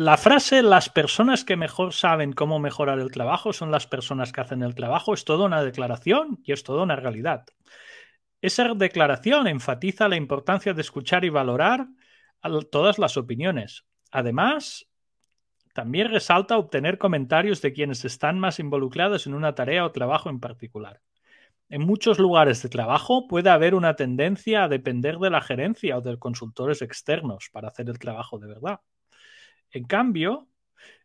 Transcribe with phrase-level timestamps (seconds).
[0.00, 4.40] La frase las personas que mejor saben cómo mejorar el trabajo son las personas que
[4.40, 7.44] hacen el trabajo es toda una declaración y es toda una realidad.
[8.40, 11.86] Esa declaración enfatiza la importancia de escuchar y valorar
[12.70, 13.84] todas las opiniones.
[14.10, 14.88] Además,
[15.74, 20.40] también resalta obtener comentarios de quienes están más involucrados en una tarea o trabajo en
[20.40, 21.02] particular.
[21.68, 26.00] En muchos lugares de trabajo puede haber una tendencia a depender de la gerencia o
[26.00, 28.80] de consultores externos para hacer el trabajo de verdad.
[29.72, 30.48] En cambio,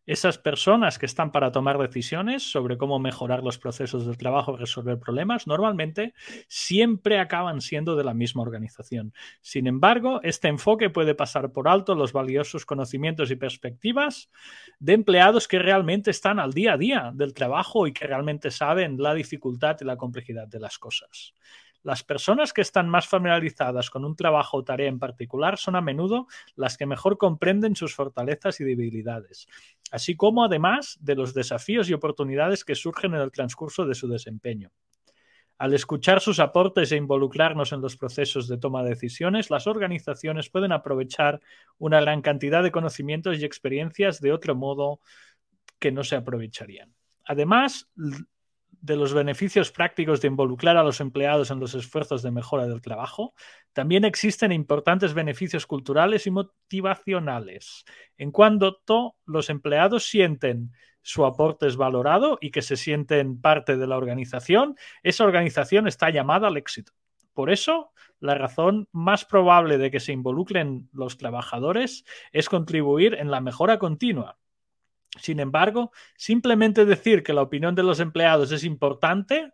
[0.05, 4.57] esas personas que están para tomar decisiones sobre cómo mejorar los procesos de trabajo y
[4.57, 6.13] resolver problemas, normalmente
[6.47, 9.13] siempre acaban siendo de la misma organización.
[9.41, 14.29] Sin embargo, este enfoque puede pasar por alto los valiosos conocimientos y perspectivas
[14.79, 18.97] de empleados que realmente están al día a día del trabajo y que realmente saben
[18.97, 21.33] la dificultad y la complejidad de las cosas.
[21.85, 25.81] Las personas que están más familiarizadas con un trabajo o tarea en particular son a
[25.81, 26.25] menudo
[26.55, 29.45] las que mejor comprenden sus fortalezas y debilidades,
[29.91, 34.07] así como además de los desafíos y oportunidades que surgen en el transcurso de su
[34.07, 34.71] desempeño.
[35.59, 40.49] Al escuchar sus aportes e involucrarnos en los procesos de toma de decisiones, las organizaciones
[40.49, 41.39] pueden aprovechar
[41.77, 45.01] una gran cantidad de conocimientos y experiencias de otro modo
[45.77, 46.95] que no se aprovecharían.
[47.25, 47.91] Además,
[48.85, 52.81] de los beneficios prácticos de involucrar a los empleados en los esfuerzos de mejora del
[52.81, 53.33] trabajo,
[53.73, 57.83] también existen importantes beneficios culturales y motivacionales.
[58.17, 58.77] En cuanto
[59.25, 64.75] los empleados sienten su aporte es valorado y que se sienten parte de la organización,
[65.03, 66.93] esa organización está llamada al éxito.
[67.33, 73.29] Por eso, la razón más probable de que se involucren los trabajadores es contribuir en
[73.29, 74.37] la mejora continua,
[75.17, 79.51] sin embargo, simplemente decir que la opinión de los empleados es importante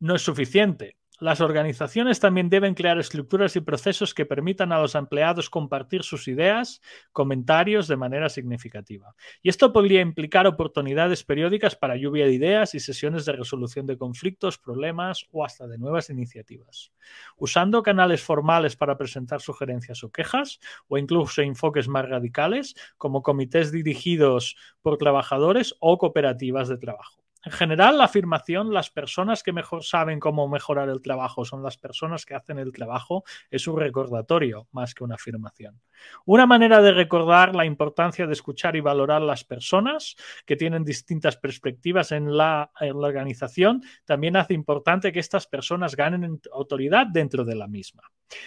[0.00, 0.98] no es suficiente.
[1.20, 6.26] Las organizaciones también deben crear estructuras y procesos que permitan a los empleados compartir sus
[6.26, 9.14] ideas, comentarios de manera significativa.
[9.40, 13.96] Y esto podría implicar oportunidades periódicas para lluvia de ideas y sesiones de resolución de
[13.96, 16.90] conflictos, problemas o hasta de nuevas iniciativas.
[17.36, 20.58] Usando canales formales para presentar sugerencias o quejas,
[20.88, 27.23] o incluso enfoques más radicales, como comités dirigidos por trabajadores o cooperativas de trabajo.
[27.44, 31.76] En general, la afirmación, las personas que mejor saben cómo mejorar el trabajo son las
[31.76, 35.80] personas que hacen el trabajo, es un recordatorio más que una afirmación.
[36.24, 40.16] Una manera de recordar la importancia de escuchar y valorar las personas
[40.46, 47.06] que tienen distintas perspectivas en la, organización también hace importante que estas personas ganen autoridad
[47.06, 48.02] dentro de la misma.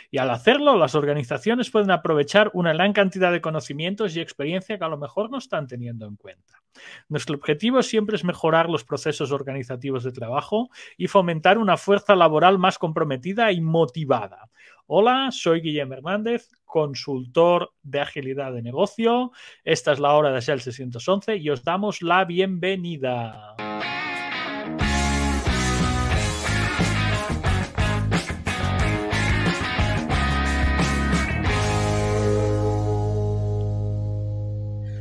[0.10, 4.84] Y al hacerlo, las organizaciones pueden aprovechar una gran cantidad de conocimientos y experiencia que
[4.84, 6.62] a lo mejor no están teniendo en cuenta.
[7.10, 12.58] Nuestro objetivo siempre es mejorar los procesos organizativos de trabajo y fomentar una fuerza laboral
[12.58, 14.50] más comprometida y motivada.
[14.88, 19.32] Hola, soy Guillermo Hernández, consultor de agilidad de negocio.
[19.64, 23.56] Esta es la hora de Shell 611 y os damos la bienvenida.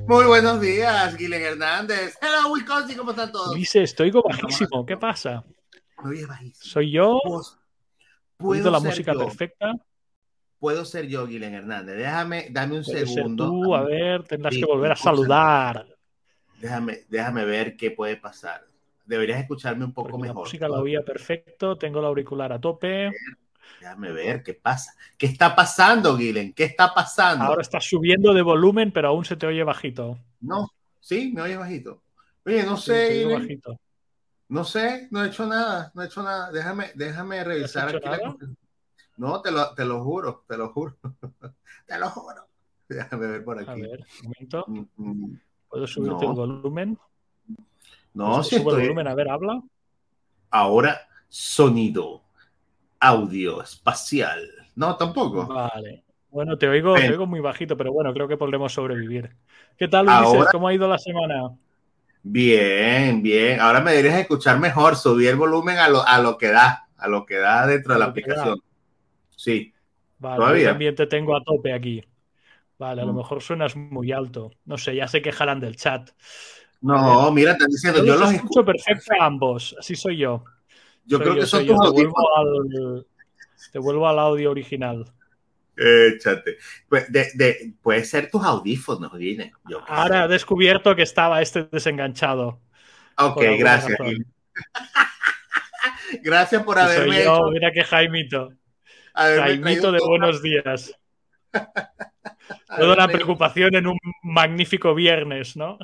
[0.08, 2.16] Muy buenos días, Guilén Hernández.
[2.20, 3.54] Hello, Wisconsin, ¿cómo están todos?
[3.54, 5.44] Dice, estoy bajísimo, ¿qué pasa?
[6.54, 7.18] ¿Soy yo?
[8.36, 9.72] ¿Puedo la música perfecta?
[10.60, 11.96] Puedo ser yo, Guilén Hernández.
[11.96, 13.48] Déjame, dame un segundo.
[13.48, 15.86] tú, a ver, tendrás que volver a saludar.
[16.60, 18.64] Déjame, déjame ver qué puede pasar.
[19.04, 20.36] Deberías escucharme un poco mejor.
[20.36, 23.10] La música la oía perfecto, tengo el auricular a tope.
[23.81, 24.94] Déjame ver qué pasa.
[25.16, 26.53] ¿Qué está pasando, Guilen?
[26.53, 27.44] ¿Qué está pasando?
[27.44, 30.19] Ahora está subiendo de volumen, pero aún se te oye bajito.
[30.41, 32.03] No, sí, me oye bajito.
[32.44, 33.59] Oye, no sé.
[34.49, 36.53] No sé, no he hecho nada, no he hecho nada.
[36.53, 38.09] Déjame, déjame revisar aquí
[39.16, 40.97] No, te lo, te lo juro, te lo juro.
[41.87, 42.47] te lo juro.
[42.88, 43.71] Déjame ver por aquí.
[43.71, 44.66] A ver, un momento.
[45.69, 46.98] ¿Puedo subirte el volumen?
[48.15, 48.75] No, si estoy...
[48.75, 49.60] el volumen, a ver, habla.
[50.50, 52.22] Ahora, sonido
[53.00, 54.48] audio espacial.
[54.74, 55.46] No, tampoco.
[55.46, 56.04] Vale.
[56.30, 59.30] Bueno, te oigo, te oigo muy bajito, pero bueno, creo que podremos sobrevivir.
[59.76, 60.48] ¿Qué tal, Ulises?
[60.53, 61.50] ¿Cómo ha ido la semana?
[62.22, 63.60] Bien, bien.
[63.60, 67.09] Ahora me dirías escuchar mejor, subir el volumen a lo, a lo que da, a
[67.09, 68.60] lo que da dentro de la aplicación.
[69.34, 69.72] Sí.
[70.18, 70.68] Vale, Todavía.
[70.71, 72.04] también te tengo a tope aquí.
[72.78, 73.16] Vale, a lo mm.
[73.16, 74.50] mejor suenas muy alto.
[74.65, 76.10] No sé, ya se quejarán del chat.
[76.80, 80.44] No, mira, están diciendo, yo, los escucho perfecto a ambos, así soy yo.
[81.06, 83.06] Yo creo que son tus audífonos.
[83.72, 85.04] Te vuelvo al audio original.
[85.76, 86.56] Échate.
[86.88, 87.08] Pues
[87.82, 89.53] puede ser tus audífonos, Dine.
[89.86, 92.60] Ahora he descubierto que estaba este desenganchado.
[93.18, 93.98] Ok, gracias.
[96.22, 97.24] gracias por haberme.
[97.52, 98.52] Mira que Jaimito.
[99.14, 100.94] Jaimito de buenos días.
[102.76, 105.78] Toda una preocupación en un magnífico viernes, ¿no?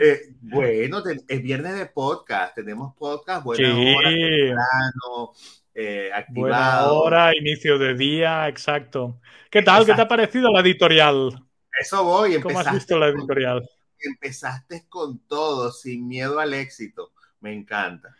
[0.00, 3.94] Eh, bueno, es viernes de podcast, tenemos podcast, buena sí.
[3.96, 5.32] hora, temprano,
[5.74, 6.40] eh, activado.
[6.40, 9.20] Buena hora, inicio de día, exacto.
[9.50, 9.86] ¿Qué tal?
[9.86, 11.46] ¿Qué te ha parecido la editorial?
[11.80, 12.40] Eso voy.
[12.40, 13.66] ¿Cómo has visto la editorial?
[14.02, 17.12] empezaste con todo, sin miedo al éxito.
[17.40, 18.16] Me encanta,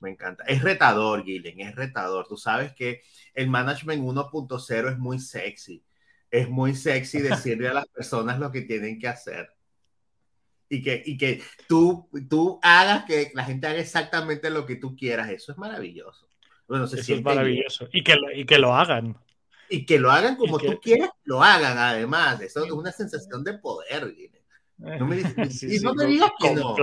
[0.00, 0.44] me encanta.
[0.44, 2.26] Es retador, Gillen, es retador.
[2.28, 3.02] Tú sabes que
[3.34, 5.84] el management 1.0 es muy sexy.
[6.30, 9.50] Es muy sexy decirle a las personas lo que tienen que hacer.
[10.68, 14.96] Y que, y que tú, tú hagas que la gente haga exactamente lo que tú
[14.96, 15.30] quieras.
[15.30, 16.28] Eso es maravilloso.
[16.66, 17.88] Bueno, se Eso es maravilloso.
[17.92, 19.16] Y que, y que lo hagan.
[19.68, 22.40] Y que lo hagan como tú quieras, lo hagan además.
[22.40, 24.14] Eso es una sensación de poder.
[24.78, 25.16] No me,
[25.62, 26.76] y no me digas que no,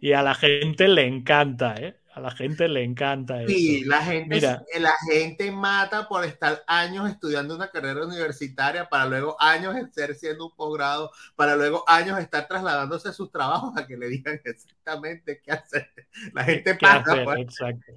[0.00, 1.96] Y a la gente le encanta, ¿eh?
[2.14, 3.48] A la gente le encanta eso.
[3.48, 9.34] Sí, la gente, la gente mata por estar años estudiando una carrera universitaria para luego
[9.40, 13.96] años estar siendo un posgrado, para luego años estar trasladándose a sus trabajos a que
[13.96, 15.88] le digan exactamente qué hacer.
[16.34, 17.24] La gente paga.
[17.24, 17.38] Por...
[17.40, 17.92] Exacto.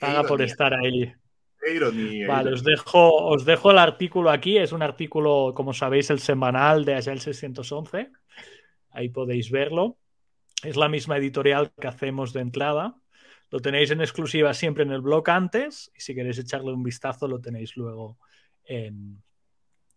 [0.00, 1.12] Paga por estar ahí.
[2.26, 4.56] Vale, os dejo, os dejo el artículo aquí.
[4.56, 8.10] Es un artículo, como sabéis, el semanal de Agile 611.
[8.92, 9.98] Ahí podéis verlo.
[10.62, 12.96] Es la misma editorial que hacemos de entrada.
[13.50, 17.28] Lo tenéis en exclusiva siempre en el blog antes y si queréis echarle un vistazo
[17.28, 18.18] lo tenéis luego
[18.64, 19.22] en,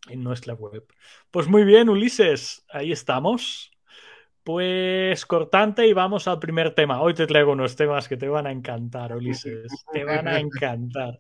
[0.10, 0.86] en nuestra web.
[1.30, 3.72] Pues muy bien, Ulises, ahí estamos.
[4.44, 7.02] Pues cortante y vamos al primer tema.
[7.02, 9.72] Hoy te traigo unos temas que te van a encantar, Ulises.
[9.94, 11.20] Te van a encantar.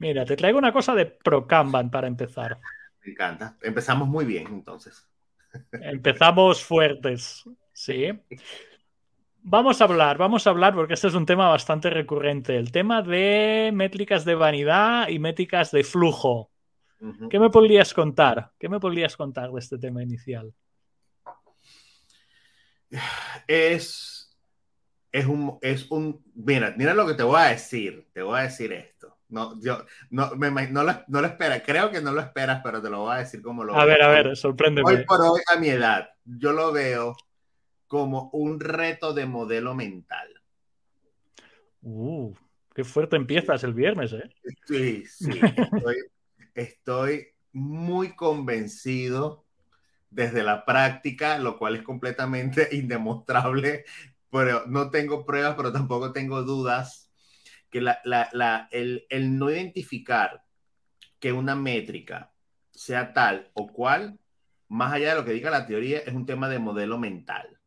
[0.00, 2.58] Mira, te traigo una cosa de ProCanban para empezar.
[3.04, 3.56] Me encanta.
[3.62, 5.06] Empezamos muy bien, entonces.
[5.72, 8.08] Empezamos fuertes, sí.
[9.42, 13.02] Vamos a hablar, vamos a hablar, porque este es un tema bastante recurrente, el tema
[13.02, 16.50] de métricas de vanidad y métricas de flujo.
[17.30, 18.52] ¿Qué me podrías contar?
[18.58, 20.52] ¿Qué me podrías contar de este tema inicial?
[23.46, 24.36] Es,
[25.12, 28.42] es un, es un, mira, mira lo que te voy a decir, te voy a
[28.42, 29.09] decir esto.
[29.30, 32.82] No, yo no, me, no, lo, no lo esperas, creo que no lo esperas, pero
[32.82, 34.90] te lo voy a decir como lo A ver, a ver, sorpréndeme.
[34.90, 37.16] Hoy por hoy, a mi edad, yo lo veo
[37.86, 40.28] como un reto de modelo mental.
[41.82, 42.34] Uh,
[42.74, 44.30] qué fuerte empiezas el viernes, ¿eh?
[44.66, 45.40] Sí, sí.
[46.54, 49.44] Estoy, muy convencido
[50.10, 53.84] desde la práctica, lo cual es completamente indemostrable,
[54.30, 57.09] pero no tengo pruebas, pero tampoco tengo dudas,
[57.70, 60.44] que el, el no identificar
[61.18, 62.32] que una métrica
[62.70, 64.18] sea tal o cual,
[64.68, 67.60] más allá de lo que diga la teoría, es un tema de modelo mental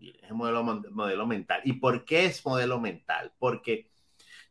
[0.00, 1.60] es modelo, modelo mental.
[1.64, 3.32] ¿Y por qué es modelo mental?
[3.38, 3.90] Porque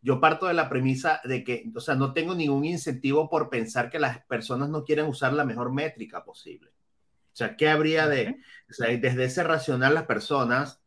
[0.02, 3.90] yo parto de la premisa de que, o sea, no tengo ningún incentivo por pensar
[3.90, 6.70] que las personas no quieren usar la mejor métrica posible.
[6.70, 8.38] O sea, ¿qué habría de,
[8.70, 10.82] o sea, desde ese racional las personas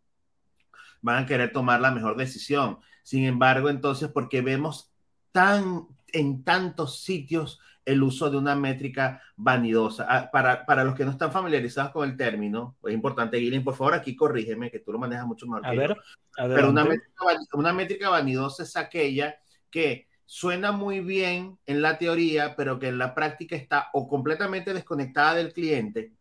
[1.00, 2.78] van a querer tomar la mejor decisión?
[3.02, 4.92] Sin embargo, entonces, porque vemos
[5.32, 10.06] tan en tantos sitios el uso de una métrica vanidosa.
[10.08, 13.74] Ah, para, para los que no están familiarizados con el término, es importante, Guilherme, por
[13.74, 15.66] favor, aquí corrígeme, que tú lo manejas mucho mejor.
[15.66, 15.96] A ver,
[16.36, 17.24] Pero una métrica,
[17.54, 19.36] una métrica vanidosa es aquella
[19.70, 24.72] que suena muy bien en la teoría, pero que en la práctica está o completamente
[24.72, 26.12] desconectada del cliente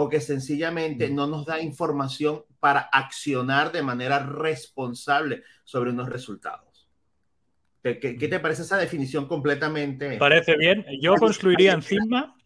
[0.00, 6.88] o que sencillamente no nos da información para accionar de manera responsable sobre unos resultados.
[7.82, 10.16] ¿Qué, te parece esa definición completamente?
[10.16, 10.86] Parece bien.
[11.00, 12.36] Yo construiría encima.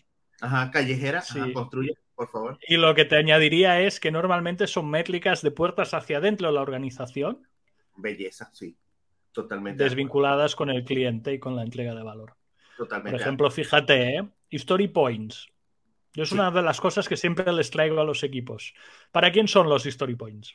[0.40, 1.20] Ajá, callejera.
[1.20, 1.52] Sí.
[1.52, 2.58] construye, por favor.
[2.66, 6.54] Y lo que te añadiría es que normalmente son métricas de puertas hacia adentro de
[6.54, 7.46] la organización.
[7.96, 8.78] Belleza, sí.
[9.30, 9.84] Totalmente.
[9.84, 12.34] Desvinculadas con el cliente y con la entrega de valor.
[12.78, 13.10] Totalmente.
[13.10, 14.28] Por ejemplo, fíjate, ¿eh?
[14.50, 15.51] Story Points.
[16.14, 18.74] Yo es una de las cosas que siempre les traigo a los equipos.
[19.10, 20.54] ¿Para quién son los Story Points?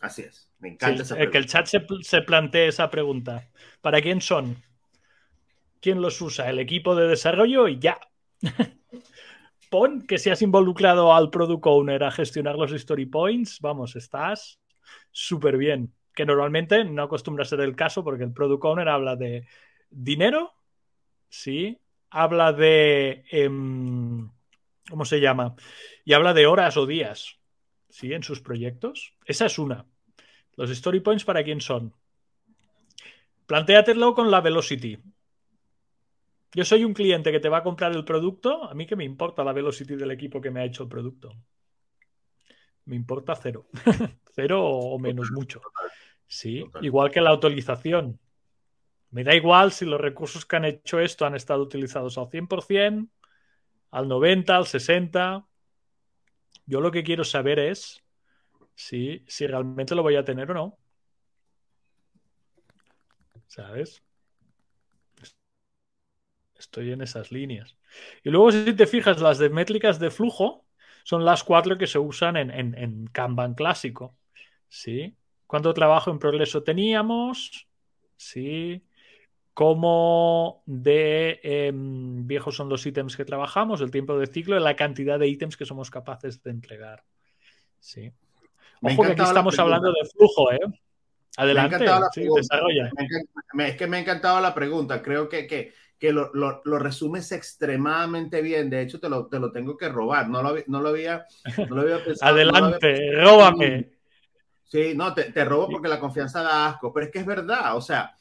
[0.00, 3.48] Así es, me encanta Que el chat se, se plantee esa pregunta.
[3.80, 4.56] ¿Para quién son?
[5.80, 6.48] ¿Quién los usa?
[6.50, 7.98] El equipo de desarrollo y ya.
[9.70, 14.58] Pon que si has involucrado al product owner a gestionar los story points, vamos, estás
[15.10, 15.92] súper bien.
[16.14, 19.46] Que normalmente no acostumbra a ser el caso porque el product owner habla de
[19.90, 20.52] dinero,
[21.28, 21.78] sí,
[22.10, 23.24] habla de...
[23.30, 24.30] Em,
[24.88, 25.54] ¿Cómo se llama?
[26.04, 27.38] Y habla de horas o días.
[27.90, 28.12] ¿sí?
[28.12, 29.14] En sus proyectos.
[29.24, 29.86] Esa es una.
[30.56, 31.94] Los story points, ¿para quién son?
[33.46, 34.98] Plantéatelo con la velocity.
[36.52, 38.64] Yo soy un cliente que te va a comprar el producto.
[38.64, 41.34] A mí que me importa la velocity del equipo que me ha hecho el producto.
[42.86, 43.68] Me importa cero.
[44.34, 45.60] cero o menos mucho.
[46.26, 48.18] Sí, igual que la autorización.
[49.10, 53.08] Me da igual si los recursos que han hecho esto han estado utilizados al 100%,
[53.90, 55.48] al 90%, al 60%.
[56.66, 58.02] Yo lo que quiero saber es
[58.74, 60.78] si, si realmente lo voy a tener o no.
[63.46, 64.02] ¿Sabes?
[66.58, 67.76] Estoy en esas líneas.
[68.24, 70.66] Y luego, si te fijas, las de métricas de flujo
[71.04, 74.16] son las cuatro que se usan en, en Kanban clásico.
[74.68, 75.16] ¿Sí?
[75.46, 77.68] ¿Cuánto trabajo en progreso teníamos?
[78.16, 78.82] Sí.
[79.58, 84.76] ¿Cómo de em, viejos son los ítems que trabajamos, el tiempo de ciclo y la
[84.76, 87.02] cantidad de ítems que somos capaces de entregar?
[87.80, 88.12] Sí.
[88.80, 90.60] Ojo que aquí estamos hablando de flujo, ¿eh?
[91.38, 91.84] Adelante,
[92.14, 92.88] sí, desarrolla.
[93.58, 95.02] es que me ha encantado la pregunta.
[95.02, 98.70] Creo que, que, que lo, lo, lo, resumes extremadamente bien.
[98.70, 100.28] De hecho, te lo, te lo tengo que robar.
[100.28, 101.26] No lo, no lo, había,
[101.68, 102.32] no lo había pensado.
[102.32, 103.90] Adelante, róbame.
[104.62, 107.76] Sí, no, te, te, robo porque la confianza da asco, pero es que es verdad,
[107.76, 108.14] o sea,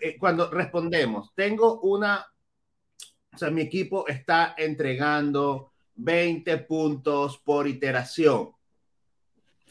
[0.00, 2.26] eh, cuando respondemos, tengo una,
[3.32, 8.50] o sea, mi equipo está entregando 20 puntos por iteración.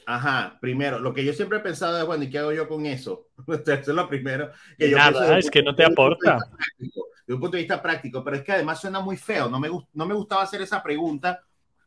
[0.06, 2.86] Ajá, primero, lo que yo siempre he pensado es, bueno, ¿y qué hago yo con
[2.86, 3.27] eso?
[3.48, 6.39] eso es lo primero que yo Nada, es que no te aporta.
[7.25, 9.70] De un punto de vista práctico, pero es que además suena muy feo, no me,
[9.70, 11.42] no me gustaba hacer esa pregunta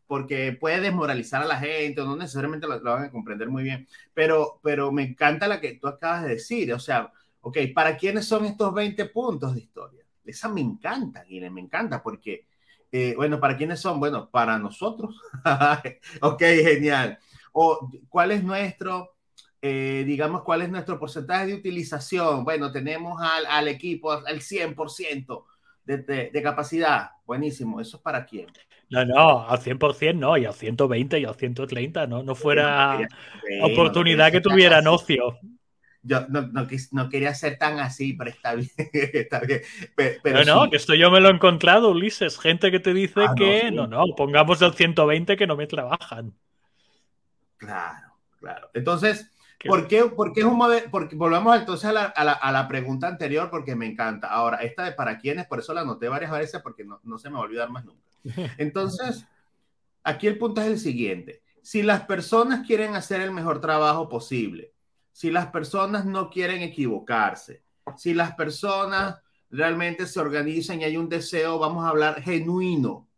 [0.07, 3.87] porque puede desmoralizar a la gente, o no necesariamente lo, van a comprender muy bien,
[4.15, 7.13] pero, pero me encanta la que tú acabas de decir, o sea,
[7.47, 10.03] ok, ¿para quiénes son estos 20 puntos de historia?
[10.25, 12.49] Esa me encanta, Guilherme, me encanta, porque,
[12.91, 14.01] eh, bueno, ¿para quiénes son?
[14.01, 15.15] Bueno, para nosotros.
[16.23, 17.21] ok, genial.
[17.53, 19.15] O cuál es nuestro,
[19.63, 22.43] eh, digamos, cuál es nuestro porcentaje de utilización.
[22.43, 25.45] Bueno, tenemos al, al equipo al 100%
[25.85, 27.11] de, de, de capacidad.
[27.25, 28.49] Buenísimo, ¿eso es para quién?
[28.91, 32.25] No, no, al 100% no, y al 120 y al 130, ¿no?
[32.25, 32.99] No fuera
[33.63, 35.39] oportunidad que tuvieran ocio.
[36.07, 38.71] Yo no, no, no, quería ser tan así, pero está bien.
[38.93, 39.63] está bien.
[39.97, 42.39] Pero, no, que esto yo me lo he encontrado, Ulises.
[42.39, 46.33] Gente que te dice ah, que no, no, pongamos el 120 que no me trabajan.
[47.57, 48.71] Claro, claro.
[48.73, 49.31] Entonces,
[49.65, 49.99] ¿Por qué,
[50.37, 50.87] es un modelo?
[50.91, 54.29] Porque volvamos entonces a la, a, la, pregunta anterior porque me encanta.
[54.29, 57.31] Ahora, esta de para quiénes, por eso la anoté varias veces porque no, no se
[57.31, 58.03] me va a olvidar más nunca.
[58.59, 59.27] Entonces,
[60.05, 61.43] aquí el punto es el siguiente.
[61.63, 64.73] Si las personas quieren hacer el mejor trabajo posible,
[65.17, 67.63] si las personas no quieren equivocarse,
[67.97, 69.17] si las personas
[69.49, 73.09] realmente se organizan y hay un deseo, vamos a hablar genuino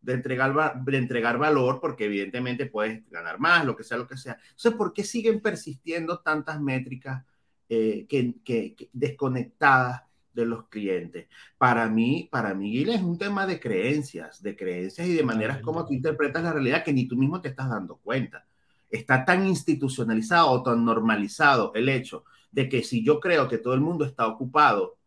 [0.00, 4.16] de entregar, de entregar valor, porque evidentemente puedes ganar más, lo que sea, lo que
[4.16, 4.38] sea.
[4.42, 7.22] Entonces, ¿por qué siguen persistiendo tantas métricas
[7.68, 11.28] eh, que, que, desconectadas de los clientes?
[11.58, 15.84] Para mí, para mí, es un tema de creencias, de creencias y de maneras como
[15.84, 18.46] tú interpretas la realidad que ni tú mismo te estás dando cuenta.
[18.94, 23.74] Está tan institucionalizado o tan normalizado el hecho de que si yo creo que todo
[23.74, 24.98] el mundo está ocupado,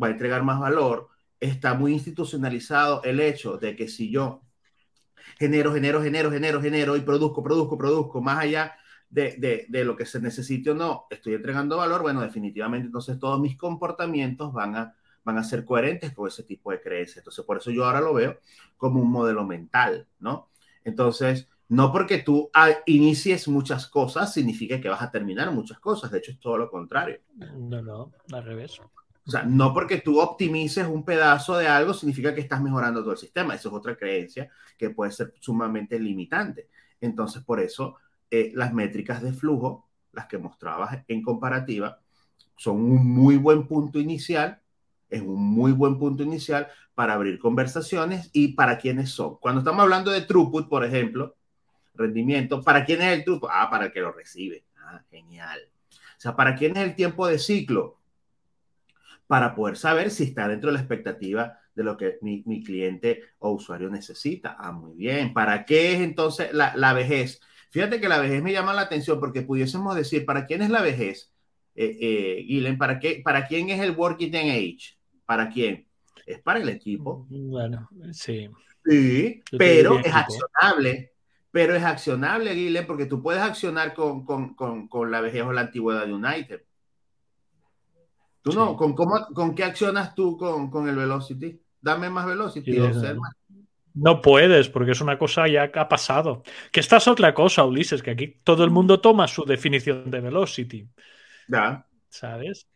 [0.00, 1.08] va a entregar más valor,
[1.40, 4.42] está muy institucionalizado el hecho de que si yo
[5.38, 8.76] genero, genero, genero, genero, genero y produzco, produzco, produzco, más allá
[9.08, 13.40] de, de, lo que se necesite o no, estoy entregando valor, bueno, definitivamente entonces todos
[13.40, 14.94] mis comportamientos van a,
[15.24, 17.18] van a ser coherentes con ese tipo de creencias.
[17.18, 18.38] Entonces, por eso yo ahora lo veo
[18.76, 20.50] como un modelo mental, ¿no?
[20.84, 22.50] Entonces, no porque tú
[22.86, 26.70] inicies muchas cosas significa que vas a terminar muchas cosas, de hecho es todo lo
[26.70, 27.20] contrario.
[27.36, 28.80] No, no, al revés.
[29.26, 33.12] O sea, no porque tú optimices un pedazo de algo significa que estás mejorando todo
[33.12, 33.56] el sistema.
[33.56, 36.68] Eso es otra creencia que puede ser sumamente limitante.
[37.00, 37.96] Entonces, por eso
[38.30, 41.98] eh, las métricas de flujo, las que mostrabas en comparativa,
[42.56, 44.60] son un muy buen punto inicial.
[45.10, 49.38] Es un muy buen punto inicial para abrir conversaciones y para quiénes son.
[49.40, 51.34] Cuando estamos hablando de throughput, por ejemplo,
[51.96, 53.50] rendimiento, ¿para quién es el throughput?
[53.52, 54.64] Ah, para el que lo recibe.
[54.78, 55.60] Ah, genial.
[55.90, 57.98] O sea, ¿para quién es el tiempo de ciclo?
[59.26, 63.22] para poder saber si está dentro de la expectativa de lo que mi, mi cliente
[63.38, 64.56] o usuario necesita.
[64.58, 65.34] Ah, muy bien.
[65.34, 67.40] ¿Para qué es entonces la, la, vejez?
[67.70, 70.80] Fíjate que la vejez me llama la atención porque pudiésemos decir, ¿para quién es la
[70.80, 71.32] vejez?
[71.74, 74.96] Eh, eh ¿para, qué, ¿para quién es el working age?
[75.26, 75.86] ¿Para quién?
[76.24, 77.26] Es para el equipo.
[77.28, 78.48] Bueno, sí.
[78.84, 81.12] Sí, pero es accionable.
[81.56, 85.54] Pero es accionable, Guilén, porque tú puedes accionar con, con, con, con la vejez o
[85.54, 86.60] la antigüedad de un ítem.
[88.42, 91.58] Tú no, ¿con, cómo, ¿con qué accionas tú con, con el Velocity?
[91.80, 92.78] Dame más Velocity.
[93.94, 96.42] No puedes, porque es una cosa ya que ha pasado.
[96.70, 100.20] Que esta es otra cosa, Ulises, que aquí todo el mundo toma su definición de
[100.20, 100.86] Velocity.
[101.48, 101.86] Ya.
[102.10, 102.68] ¿Sabes?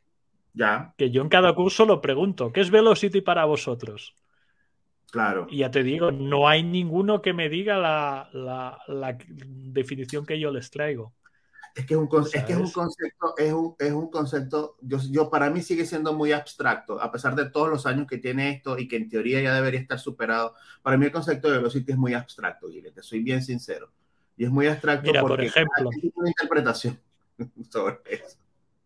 [0.54, 0.94] Ya.
[0.96, 4.14] Que yo en cada curso lo pregunto, ¿qué es Velocity para vosotros?
[5.10, 5.46] Claro.
[5.50, 8.78] Y ya te digo, no hay ninguno que me diga la,
[9.28, 11.12] definición que yo les traigo.
[11.74, 14.98] Es que es un, es que es un concepto, es un, es un concepto, yo,
[15.08, 18.50] yo, para mí sigue siendo muy abstracto, a pesar de todos los años que tiene
[18.50, 20.54] esto y que en teoría ya debería estar superado.
[20.82, 23.90] Para mí el concepto de velocity es muy abstracto, y te soy bien sincero.
[24.36, 26.98] Y es muy abstracto Mira, por ejemplo, una interpretación
[27.70, 28.36] sobre eso.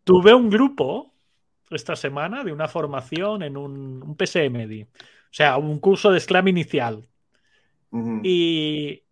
[0.04, 1.10] Tuve un grupo
[1.70, 4.86] esta semana de una formación en un, un PSMD
[5.34, 7.08] o sea, un curso de Scrum inicial.
[8.22, 9.02] y,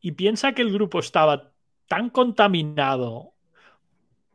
[0.00, 1.52] y piensa que el grupo estaba
[1.86, 3.34] tan contaminado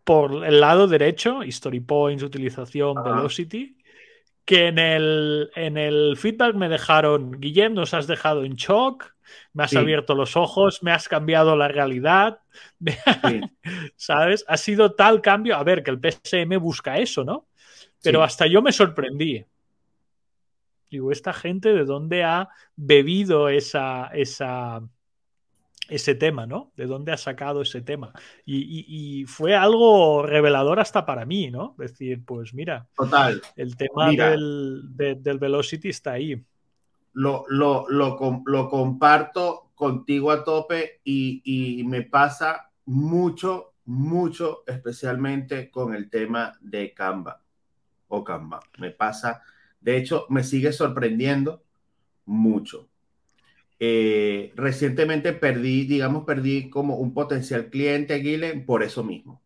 [0.05, 3.77] por el lado derecho, History Points, utilización, Velocity,
[4.45, 9.13] que en el, en el feedback me dejaron, Guillem, nos has dejado en shock,
[9.51, 12.39] me has abierto los ojos, me has cambiado la realidad,
[13.97, 14.45] ¿sabes?
[14.47, 17.49] Ha sido tal cambio, a ver, que el PSM busca eso, ¿no?
[18.01, 19.45] Pero hasta yo me sorprendí.
[20.93, 24.79] Digo, esta gente de dónde ha bebido esa, esa,
[25.89, 26.71] ese tema, ¿no?
[26.77, 28.13] ¿De dónde ha sacado ese tema?
[28.45, 31.73] Y, fue algo revelador hasta para mí, ¿no?
[31.79, 33.41] Decir, pues mira, Total.
[33.55, 36.39] el tema del, del, velocity está ahí.
[37.13, 41.41] Lo, lo, lo, comparto contigo a tope y,
[41.79, 47.41] y me pasa mucho, mucho, especialmente con el tema de Canva
[48.09, 48.59] o Canva.
[48.77, 49.41] Me pasa
[49.83, 51.63] de hecho, me sigue sorprendiendo
[52.25, 52.89] mucho.
[53.79, 59.41] Eh, recientemente perdí, digamos, perdí como un potencial cliente, Aguile, por eso mismo.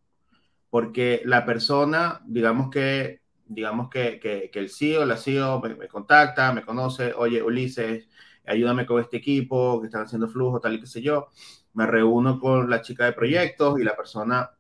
[0.70, 6.54] Porque la persona, digamos que, digamos que, que, el CEO, la CEO me, me, contacta,
[6.54, 8.08] me conoce, oye, Ulises,
[8.46, 11.30] ayúdame con este equipo que están haciendo flujo, tal y qué sé yo.
[11.74, 14.52] Me reúno con la chica de proyectos y la persona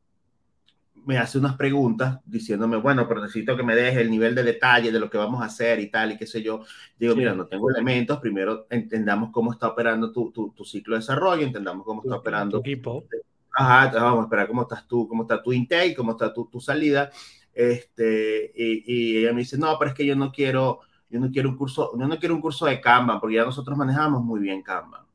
[1.07, 4.91] me hace unas preguntas diciéndome, bueno, pero necesito que me deje el nivel de detalle
[4.91, 6.65] de lo que vamos a hacer y tal, y qué sé yo.
[6.99, 10.99] Digo, mira, no tengo elementos, primero entendamos cómo está operando tu, tu, tu ciclo de
[10.99, 13.05] desarrollo, entendamos cómo está operando tu equipo.
[13.53, 16.59] Ajá, vamos a esperar cómo estás tú, cómo está tu intake, cómo está tu, tu
[16.59, 17.09] salida.
[17.53, 21.31] Este, y, y, ella me dice, no, pero es que yo no quiero, yo no
[21.31, 24.41] quiero un curso, yo no quiero un curso de Kanban, porque ya nosotros manejamos muy
[24.41, 25.05] bien Kanban.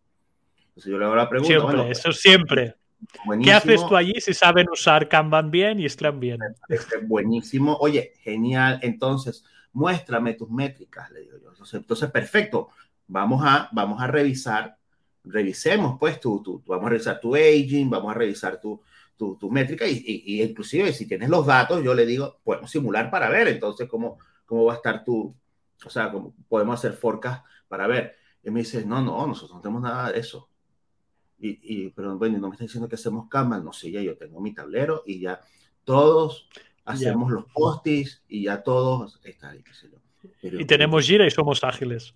[0.68, 1.48] Entonces yo le hago la pregunta.
[1.48, 2.76] Siempre, bueno, eso siempre.
[3.42, 6.40] ¿Qué haces tú allí si saben usar Kanban bien y Scrum bien?
[7.02, 7.76] Buenísimo.
[7.80, 8.78] Oye, genial.
[8.82, 11.52] Entonces, muéstrame tus métricas, le digo yo.
[11.72, 12.68] Entonces, perfecto.
[13.06, 14.76] Vamos a, vamos a revisar,
[15.24, 18.80] revisemos pues tu, tu, vamos a revisar tu aging, vamos a revisar tu,
[19.16, 23.10] tu, tu métrica y, y, inclusive si tienes los datos, yo le digo, podemos simular
[23.10, 25.34] para ver entonces cómo, cómo va a estar tu,
[25.84, 28.16] o sea, cómo podemos hacer forecast para ver.
[28.42, 30.48] Y me dice, no, no, nosotros no tenemos nada de eso.
[31.44, 34.40] Y, pero bueno, no me está diciendo que hacemos Kanban, no sé, ya yo tengo
[34.40, 35.40] mi tablero y ya
[35.82, 36.48] todos
[36.84, 40.60] hacemos los postis y ya todos está ahí, qué sé yo.
[40.60, 42.14] y tenemos gira y somos ágiles.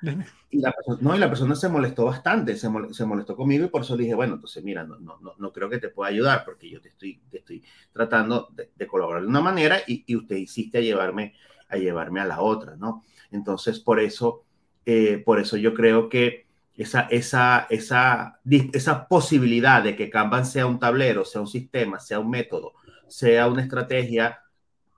[0.50, 3.94] Y la, no, y la persona se molestó bastante, se, molestó conmigo y por eso
[3.96, 6.80] le dije, bueno, entonces mira, no, no, no, creo que te pueda ayudar porque yo
[6.80, 7.62] te estoy, te estoy
[7.92, 11.34] tratando de, colaborar de una manera y, y, usted insiste a llevarme,
[11.68, 13.02] a llevarme a la otra, ¿no?
[13.30, 14.44] Entonces, por eso,
[14.86, 16.47] eh, por eso yo creo que
[16.78, 18.40] esa, esa, esa,
[18.72, 22.74] esa posibilidad de que Kanban sea un tablero, sea un sistema, sea un método,
[23.08, 24.44] sea una estrategia,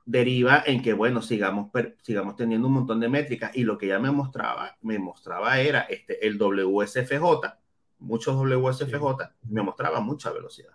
[0.04, 1.70] deriva en que, bueno, sigamos,
[2.02, 3.56] sigamos teniendo un montón de métricas.
[3.56, 7.56] Y lo que ya me mostraba, me mostraba era este, el WSFJ,
[8.00, 10.74] muchos WSFJ, me mostraba mucha velocidad.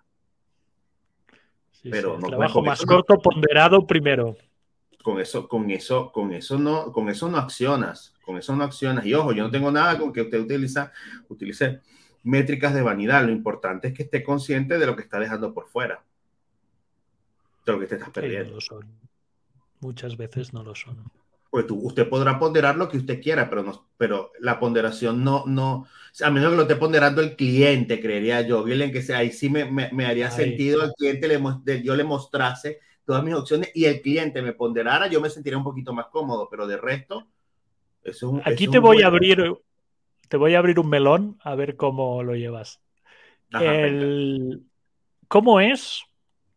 [1.84, 4.36] pero no, trabajo más corto ponderado primero.
[5.04, 9.06] Con eso, con eso, con eso no, con eso no accionas con eso no accionas.
[9.06, 10.92] Y ojo, yo no tengo nada con que usted utiliza,
[11.30, 11.82] utilice
[12.24, 13.24] métricas de vanidad.
[13.24, 16.04] Lo importante es que esté consciente de lo que está dejando por fuera.
[17.66, 18.60] De lo que te estás perdiendo.
[18.60, 18.86] son.
[19.80, 21.12] Muchas veces no lo son.
[21.52, 25.46] Pues tú, usted podrá ponderar lo que usted quiera, pero, no, pero la ponderación no,
[25.46, 25.88] no,
[26.22, 28.64] a menos que lo esté ponderando el cliente, creería yo.
[28.64, 32.80] Bien, que sea, ahí sí me, me, haría sentido al cliente, le, yo le mostrase
[33.06, 36.50] todas mis opciones y el cliente me ponderara, yo me sentiría un poquito más cómodo,
[36.50, 37.28] pero de resto,
[38.44, 39.56] Aquí te voy a abrir,
[40.28, 42.82] te voy a abrir un melón a ver cómo lo llevas.
[45.28, 46.04] ¿Cómo es?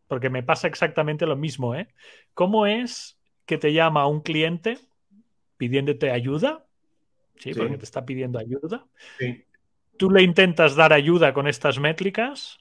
[0.07, 1.89] Porque me pasa exactamente lo mismo, ¿eh?
[2.35, 4.79] ¿Cómo es que te llama un cliente
[5.57, 6.65] pidiéndote ayuda?
[7.39, 8.87] Sí, porque te está pidiendo ayuda.
[9.97, 12.59] Tú le intentas dar ayuda con estas métricas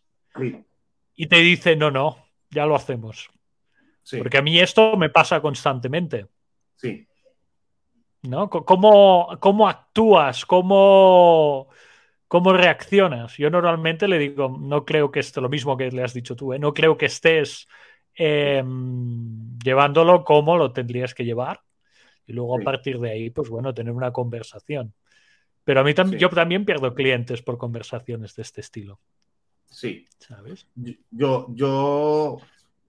[1.16, 2.18] y te dice, no, no,
[2.50, 3.30] ya lo hacemos.
[4.18, 6.28] Porque a mí esto me pasa constantemente.
[6.76, 7.08] Sí.
[8.24, 8.50] ¿No?
[8.50, 10.46] ¿Cómo, cómo actúas?
[10.46, 11.68] ¿Cómo,
[12.28, 13.38] ¿Cómo reaccionas?
[13.38, 16.54] Yo normalmente le digo, no creo que esté lo mismo que le has dicho tú,
[16.54, 16.60] ¿eh?
[16.60, 17.68] no creo que estés
[18.16, 21.62] em, llevándolo como lo tendrías que llevar
[22.26, 24.94] y luego a partir de ahí, pues bueno, tener una conversación.
[25.64, 29.00] Pero a mí también, yo también pierdo clientes por conversaciones de este estilo.
[29.70, 30.08] Sí.
[30.20, 30.68] ¿Sabes?
[31.12, 32.38] Yo, yo,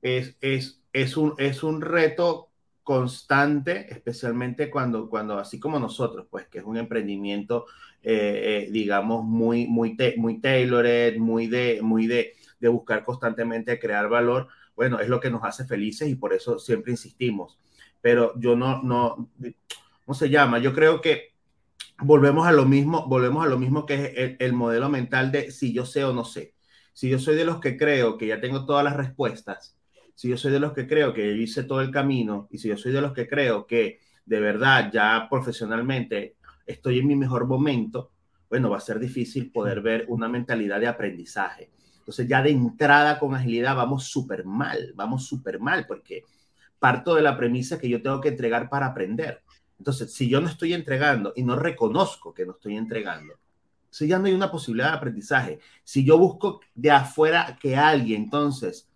[0.03, 2.48] es, es, es, un, es un reto
[2.89, 7.67] constante, especialmente cuando, cuando así como nosotros, pues que es un emprendimiento,
[8.03, 14.09] eh, eh, digamos, muy, muy, muy tailored, muy de, muy de, de buscar constantemente crear
[14.09, 17.59] valor, bueno, es lo que nos hace felices y por eso siempre insistimos.
[18.01, 19.29] Pero yo no, no,
[20.07, 20.59] ¿cómo se llama?
[20.59, 21.35] Yo creo que
[21.99, 25.51] volvemos a lo mismo, volvemos a lo mismo que es el, el modelo mental de
[25.51, 26.55] si yo sé o no sé.
[26.95, 29.78] Si yo soy de los que creo que ya tengo todas las respuestas,
[30.19, 32.77] si yo soy de los que creo que hice todo el camino y si yo
[32.77, 36.35] soy de los que creo que de verdad ya profesionalmente
[36.67, 38.11] estoy en mi mejor momento,
[38.51, 41.71] bueno, va a ser difícil poder ver una mentalidad de aprendizaje.
[42.01, 46.25] Entonces ya de entrada con agilidad vamos súper mal, vamos súper mal porque
[46.81, 49.45] parto de la premisa que yo tengo que entregar para aprender.
[49.79, 53.35] Entonces, si yo no estoy entregando y no reconozco que no estoy entregando,
[53.89, 55.61] si ya no hay una posibilidad de aprendizaje.
[55.85, 58.88] Si yo busco de afuera que alguien entonces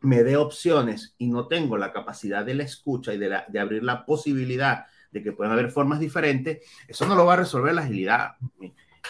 [0.00, 4.04] me dé opciones y no tengo la capacidad de la escucha y de, abrir la
[4.04, 8.32] posibilidad de que puedan haber formas diferentes, eso no lo va a resolver la agilidad,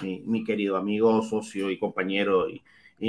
[0.01, 2.63] mi, querido amigo, socio y compañero y,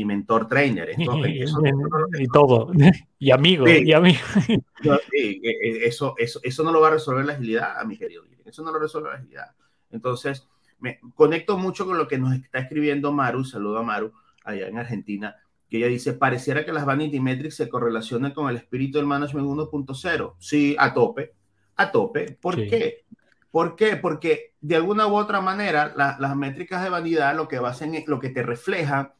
[0.06, 0.90] mentor trainer.
[0.98, 2.72] y, todo,
[3.20, 4.20] y amigo, y amigo.
[5.12, 8.24] E, e, eso, eso, eso no lo va a resolver la agilidad, mi querido.
[8.46, 9.52] Eso no lo resuelve la agilidad.
[9.92, 10.48] Entonces,
[10.80, 14.14] me conecto mucho con lo que nos está escribiendo Maru, saludo a Maru,
[14.44, 15.36] allá en Argentina,
[15.70, 19.48] que ella dice, pareciera que las vanity metrics se correlacionan con el espíritu del management
[19.48, 20.36] 1.0.
[20.40, 21.34] Sí, a tope,
[21.76, 22.38] a tope.
[22.40, 23.06] ¿Por qué?
[23.52, 23.98] ¿Por qué?
[23.98, 28.30] Porque de alguna u otra manera las métricas de vanidad lo que, hacen, lo que
[28.30, 29.14] te reflejan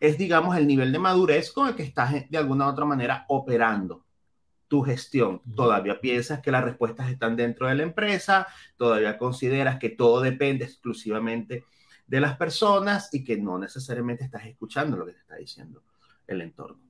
[0.00, 3.24] es, digamos, el nivel de madurez con el que estás de alguna u otra manera
[3.28, 4.04] operando
[4.68, 5.40] tu gestión.
[5.54, 10.64] Todavía piensas que las respuestas están dentro de la empresa, todavía consideras que todo depende
[10.64, 11.64] exclusivamente de
[12.08, 15.82] las personas y que no necesariamente estás escuchando lo que te está diciendo
[16.26, 16.80] el entorno.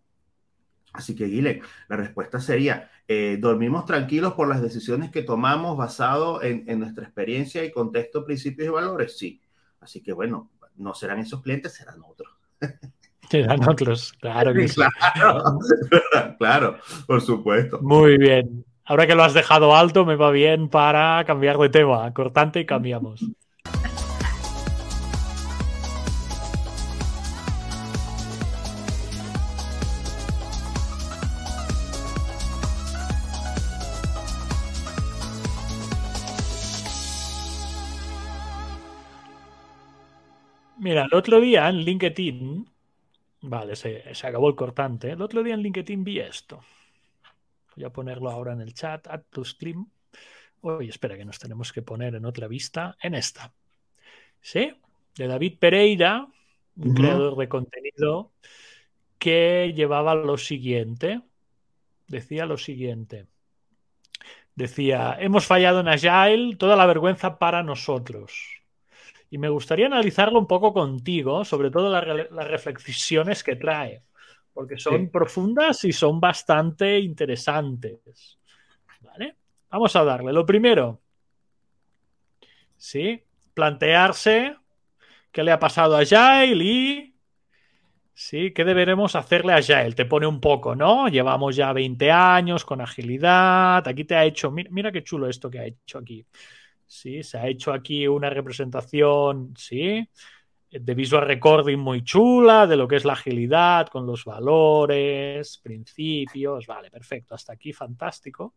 [0.93, 6.43] Así que, Guile, la respuesta sería, eh, ¿dormimos tranquilos por las decisiones que tomamos basado
[6.43, 9.19] en, nuestra experiencia y contexto, principios y valores?
[9.19, 9.43] Sí.
[9.81, 12.33] Así que, bueno, no serán esos clientes, serán otros.
[13.29, 14.81] Serán otros, claro que sí.
[15.15, 15.59] Claro,
[16.39, 17.81] claro, por supuesto.
[17.83, 18.65] Muy bien.
[18.85, 22.15] Ahora que lo has dejado alto, me va bien para cambiar de tema.
[22.15, 23.27] Cortante y cambiamos.
[40.87, 42.65] Mira, el otro día en LinkedIn,
[43.41, 45.11] vale, se, acabó el cortante.
[45.11, 46.61] El otro día en LinkedIn vi esto.
[47.75, 49.91] Voy a ponerlo ahora en el chat, add to stream.
[50.61, 53.53] Uy, espera que nos tenemos que poner en otra vista, en esta.
[54.41, 54.77] ¿Sí?
[55.17, 56.29] De David Pereira,
[56.77, 58.31] un creador de contenido,
[59.19, 61.21] que llevaba lo siguiente.
[62.07, 63.27] Decía lo siguiente.
[64.55, 68.56] Decía, hemos fallado en Agile, toda la vergüenza para nosotros
[69.31, 74.03] y me gustaría analizarlo un poco contigo, sobre todo las, reflexiones que trae,
[74.53, 78.39] porque son profundas y son bastante interesantes.
[79.01, 79.37] ¿Vale?
[79.71, 80.33] Vamos a darle.
[80.33, 81.01] Lo primero,
[82.77, 83.23] ¿sí?
[83.55, 84.57] Plantearse
[85.33, 87.17] qué le ha pasado a Jail y
[88.19, 89.95] Sí, ¿qué deberemos hacerle a Jael?
[89.95, 91.07] Te pone un poco, ¿no?
[91.09, 93.87] Llevamos ya 20 años con agilidad.
[93.87, 96.25] Aquí te ha hecho, mira, mira, qué chulo esto que ha hecho aquí.
[96.87, 100.09] Sí, se ha hecho aquí una representación, sí,
[100.71, 106.67] de visual recording muy chula de lo que es la agilidad con los valores, principios.
[106.67, 107.35] Vale, perfecto.
[107.35, 108.55] Hasta aquí, fantástico.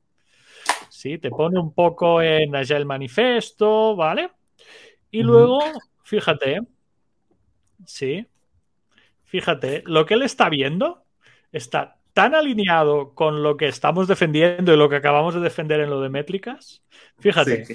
[0.90, 4.32] Sí, te pone un poco en el Manifesto, ¿vale?
[5.12, 5.60] Y luego,
[6.04, 6.60] fíjate,
[7.86, 8.28] sí,
[9.24, 11.04] fíjate, lo que él está viendo
[11.52, 15.90] está tan alineado con lo que estamos defendiendo y lo que acabamos de defender en
[15.90, 16.84] lo de métricas.
[17.20, 17.66] Fíjate,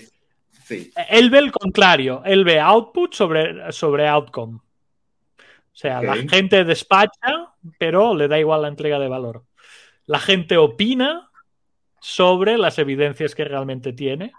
[1.11, 4.59] él ve el contrario, él ve output sobre, sobre outcome.
[4.59, 9.45] O sea, la gente despacha, pero le da igual la entrega de valor.
[10.07, 11.31] La gente opina
[12.01, 14.33] sobre las evidencias que realmente tiene,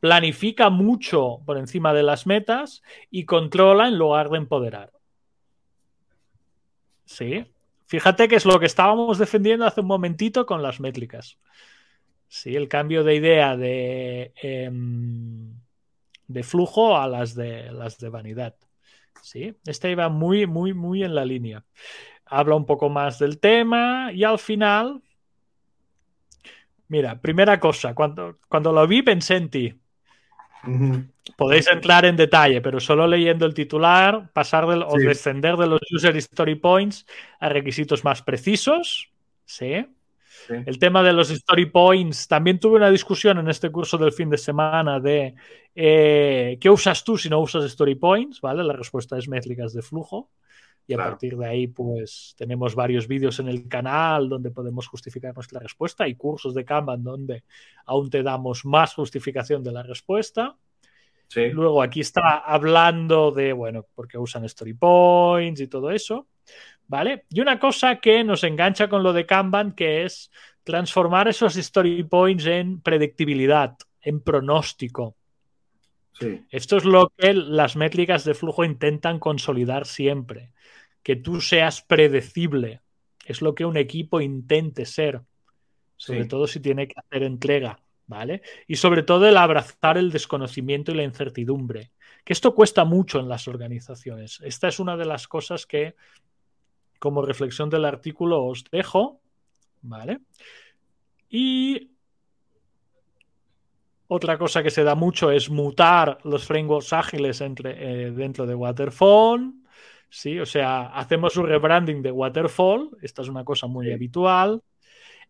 [0.00, 4.92] planifica mucho por encima de las metas y controla en lugar de empoderar.
[7.04, 7.44] Sí.
[7.86, 11.38] Fíjate que es lo que estábamos defendiendo hace un momentito con las métricas.
[12.32, 15.52] Sí, el cambio de idea de, em,
[16.26, 18.56] de flujo a las de, las de vanidad.
[19.20, 21.62] Sí, esta iba muy, muy, muy en la línea.
[22.24, 25.02] habla un poco más del tema y al final,
[26.88, 29.74] mira, primera cosa, cuando, cuando lo vi pensé en ti.
[31.36, 35.80] Podéis entrar en detalle, pero solo leyendo el titular, pasar del, o descender de los
[35.94, 37.04] user story points
[37.40, 39.12] a requisitos más precisos.
[39.44, 39.84] ¿sí?
[40.48, 44.30] El tema de los story points, también tuve una discusión en este curso del fin
[44.30, 45.34] de semana de
[45.74, 48.64] eh, qué usas tú si no usas story points, ¿vale?
[48.64, 50.30] La respuesta es métricas de flujo.
[50.86, 55.32] Y a partir de ahí, pues tenemos varios vídeos en el canal donde podemos justificar
[55.34, 57.44] nuestra respuesta y cursos de Kanban donde
[57.86, 60.56] aún te damos más justificación de la respuesta.
[61.34, 66.26] Luego aquí está hablando de, bueno, porque usan story points y todo eso.
[66.92, 67.24] ¿Vale?
[67.30, 70.30] Y una cosa que nos engancha con lo de Kanban, que es
[70.62, 75.16] transformar esos story points en predictibilidad, en pronóstico.
[76.50, 80.52] Esto es lo que las métricas de flujo intentan consolidar siempre,
[81.02, 82.82] que tú seas predecible.
[83.24, 85.22] Es lo que un equipo intente ser,
[85.96, 88.42] sobre todo si tiene que hacer entrega, ¿vale?
[88.66, 91.90] Y sobre todo el abrazar el desconocimiento y la incertidumbre,
[92.22, 94.40] que esto cuesta mucho en las organizaciones.
[94.44, 95.94] Esta es una de las cosas que
[97.02, 99.20] como reflexión del artículo os dejo,
[99.80, 100.20] ¿vale?
[101.28, 101.90] Y
[104.06, 107.72] otra cosa que se da mucho es mutar los frameworks ágiles entre,
[108.06, 109.52] eh, dentro de Waterfall.
[110.08, 112.90] Sí, o sea, hacemos un rebranding de Waterfall.
[113.02, 114.62] Esta es una cosa muy habitual.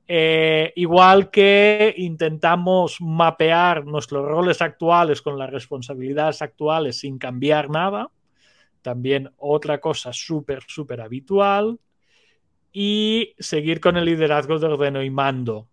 [0.07, 8.11] Eh, igual que intentamos mapear nuestros roles actuales con las responsabilidades actuales sin cambiar nada.
[8.83, 11.79] También otra cosa súper, súper habitual.
[12.73, 15.69] Y seguir con el liderazgo de ordeno y mando.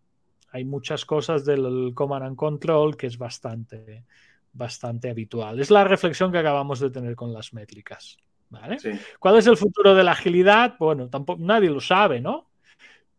[0.51, 4.05] Hay muchas cosas del Command and Control que es bastante,
[4.53, 5.59] bastante habitual.
[5.59, 8.17] Es la reflexión que acabamos de tener con las métricas.
[8.49, 8.77] ¿vale?
[9.19, 10.75] ¿Cuál es el futuro de la agilidad?
[10.79, 12.49] Bueno, tampoco nadie lo sabe, ¿no?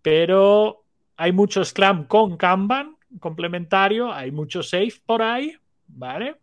[0.02, 0.84] Pero
[1.16, 6.36] hay mucho Scrum con Kanban complementario, hay mucho Safe por ahí, ¿vale?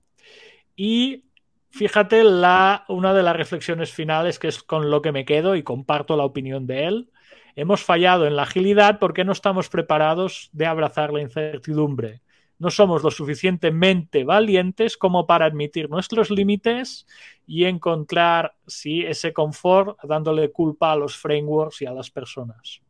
[0.75, 1.23] Y
[1.69, 5.63] Fíjate la, una de las reflexiones finales que es con lo que me quedo y
[5.63, 7.11] comparto la opinión de él.
[7.55, 12.21] Hemos fallado en la agilidad porque no estamos preparados de abrazar la incertidumbre.
[12.59, 17.05] No somos lo suficientemente valientes como para admitir nuestros límites
[17.45, 22.81] y encontrar sí, ese confort dándole culpa a los frameworks y a las personas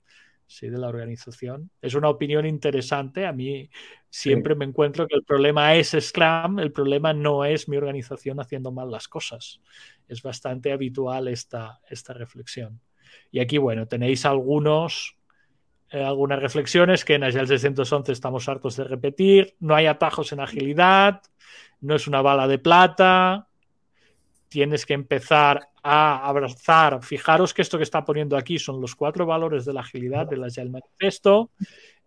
[0.48, 1.70] sí, de la organización.
[1.82, 3.26] Es una opinión interesante.
[3.26, 3.70] A mí
[4.10, 8.72] siempre me encuentro que el problema es Scrum, el problema no es mi organización haciendo
[8.72, 9.62] mal las cosas.
[10.08, 12.82] Es bastante habitual esta, esta reflexión.
[13.32, 15.18] Y aquí, bueno, tenéis algunos,
[15.92, 19.56] eh, algunas reflexiones que en Agile 611 estamos hartos de repetir.
[19.60, 21.22] No hay atajos en agilidad,
[21.82, 23.47] no es una bala de plata,
[24.50, 27.04] tienes que empezar a abrazar.
[27.04, 30.44] Fijaros que esto que está poniendo aquí son los cuatro valores de la agilidad del
[30.44, 31.52] Agile Manifesto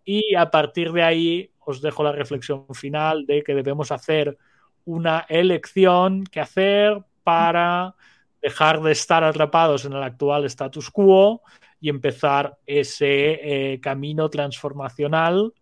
[0.03, 4.37] y a partir de ahí os dejo la reflexión final de que debemos hacer
[4.85, 7.95] una elección que hacer para
[8.41, 11.41] dejar de estar atrapados en el actual status quo
[11.79, 15.53] y empezar ese eh, camino transformacional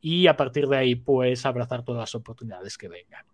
[0.00, 3.24] y a partir de ahí pues abrazar todas las oportunidades que vengan.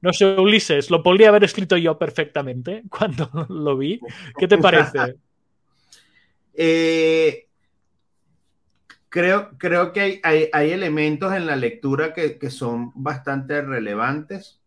[0.00, 4.00] No sé, Ulises, lo podría haber escrito yo perfectamente cuando lo vi.
[4.38, 5.16] ¿Qué te parece?
[6.58, 7.48] Eh,
[9.10, 14.62] creo, creo que hay, hay, elementos en la lectura que, que, son bastante relevantes,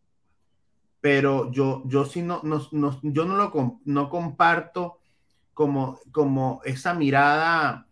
[1.01, 4.99] pero yo, yo sí no, no, no yo no lo no comparto
[5.55, 7.87] como, como esa mirada,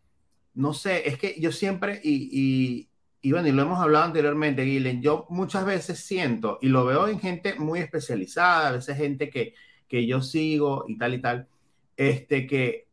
[0.53, 2.87] no sé, es que yo siempre, y
[3.23, 7.19] bueno, y lo hemos hablado anteriormente, Guilen, yo muchas veces siento, y lo veo en
[7.19, 9.53] gente muy especializada, a veces gente que,
[9.87, 11.47] que yo sigo y tal y tal,
[11.95, 12.87] este que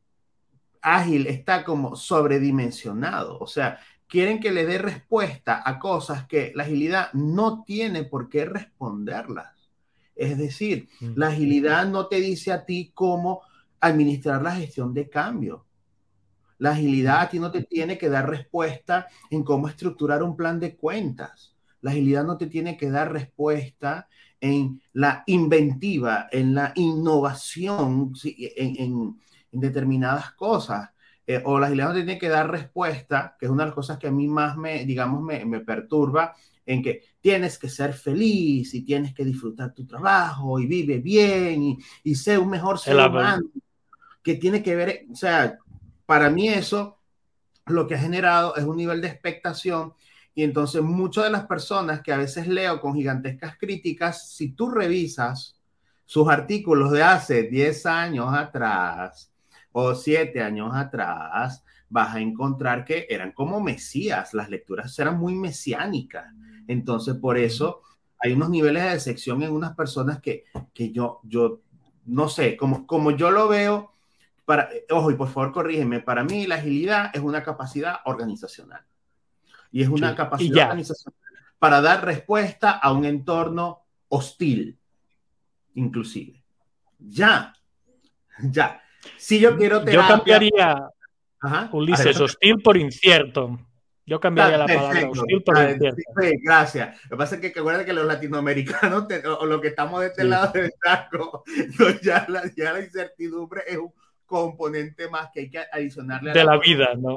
[0.80, 6.64] ágil está como sobredimensionado, o sea, quieren que le dé respuesta a cosas que la
[6.64, 9.52] agilidad no tiene por qué responderlas.
[10.14, 13.42] Es decir, la agilidad no te dice a ti cómo
[13.80, 15.63] administrar la gestión de cambio.
[16.58, 20.60] La agilidad a ti no te tiene que dar respuesta en cómo estructurar un plan
[20.60, 21.54] de cuentas.
[21.80, 24.08] La agilidad no te tiene que dar respuesta
[24.40, 30.90] en la inventiva, en la innovación, en, determinadas cosas.
[31.26, 33.74] Eh, o la agilidad no te tiene que dar respuesta, que es una de las
[33.74, 36.34] cosas que a mí más me, digamos, me, perturba,
[36.66, 41.62] en que tienes que ser feliz y tienes que disfrutar tu trabajo y vive bien
[41.62, 43.42] y, y ser un mejor ser humano,
[44.22, 45.58] que tiene que ver, o sea,
[46.06, 46.98] para mí eso
[47.66, 49.94] lo que ha generado es un nivel de expectación
[50.34, 54.70] y entonces muchas de las personas que a veces leo con gigantescas críticas, si tú
[54.70, 55.60] revisas
[56.04, 59.30] sus artículos de hace 10 años atrás,
[59.76, 65.34] o siete años atrás, vas a encontrar que eran como mesías, las lecturas eran muy
[65.34, 66.32] mesiánicas.
[66.68, 67.82] Entonces, por eso
[68.20, 71.60] hay unos niveles de decepción en unas personas que, que yo, yo,
[72.06, 73.93] no sé, como, como yo lo veo,
[74.44, 78.85] para, ojo, y por favor corrígeme, para mí la agilidad es una capacidad organizacional.
[79.70, 81.18] Y es una capacidad organizacional
[81.59, 84.78] para dar respuesta a un entorno hostil,
[85.74, 86.42] inclusive.
[86.98, 87.54] Ya,
[88.42, 88.83] ya.
[89.16, 90.88] Si yo quiero Yo cambiaría,
[91.72, 93.59] Ulises, hostil por incierto.
[94.07, 96.02] Yo cambiaría la palabra hostil por incierto.
[96.42, 97.02] gracias.
[97.04, 99.07] Lo que pasa es que acuérdate que los latinoamericanos,
[99.40, 101.44] o los que estamos de este lado del saco,
[102.02, 103.92] ya, la, ya la incertidumbre es un
[104.34, 107.14] componente más que hay que adicionarle a de la, vida, ¿no?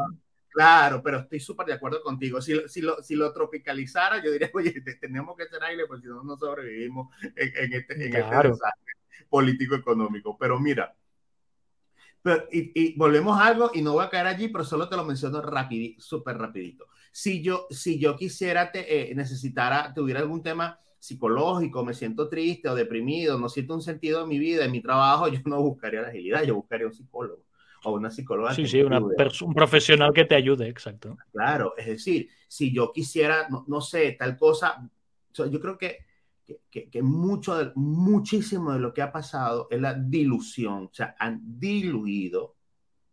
[0.49, 2.39] Claro, pero estoy súper de acuerdo contigo.
[2.41, 6.09] Si, si, lo, si lo tropicalizara, yo diría, oye, tenemos que hacer aire porque si
[6.09, 8.93] no, no sobrevivimos en, este, en este desastre
[9.29, 10.37] político-económico.
[10.37, 10.95] Pero mira,
[12.51, 15.41] y, volvemos a algo y no voy a caer allí, pero solo te lo menciono
[15.41, 16.87] rapidito, súper rapidito.
[17.11, 22.69] Si yo, si yo quisiera, te, eh, necesitara, tuviera algún tema psicológico, me siento triste
[22.69, 26.01] o deprimido, no siento un sentido en mi vida, en mi trabajo, yo no buscaría
[26.01, 27.43] la agilidad, yo buscaría un psicólogo
[27.83, 28.53] o una psicóloga.
[28.53, 31.17] Sí, sí, un profesional que te ayude, exacto.
[31.31, 34.89] Claro, es decir, si yo quisiera, no, no sé, tal cosa,
[35.33, 36.05] yo creo que,
[36.69, 41.59] que, que, mucho, muchísimo de lo que ha pasado es la dilución, o sea, han
[41.59, 42.55] diluido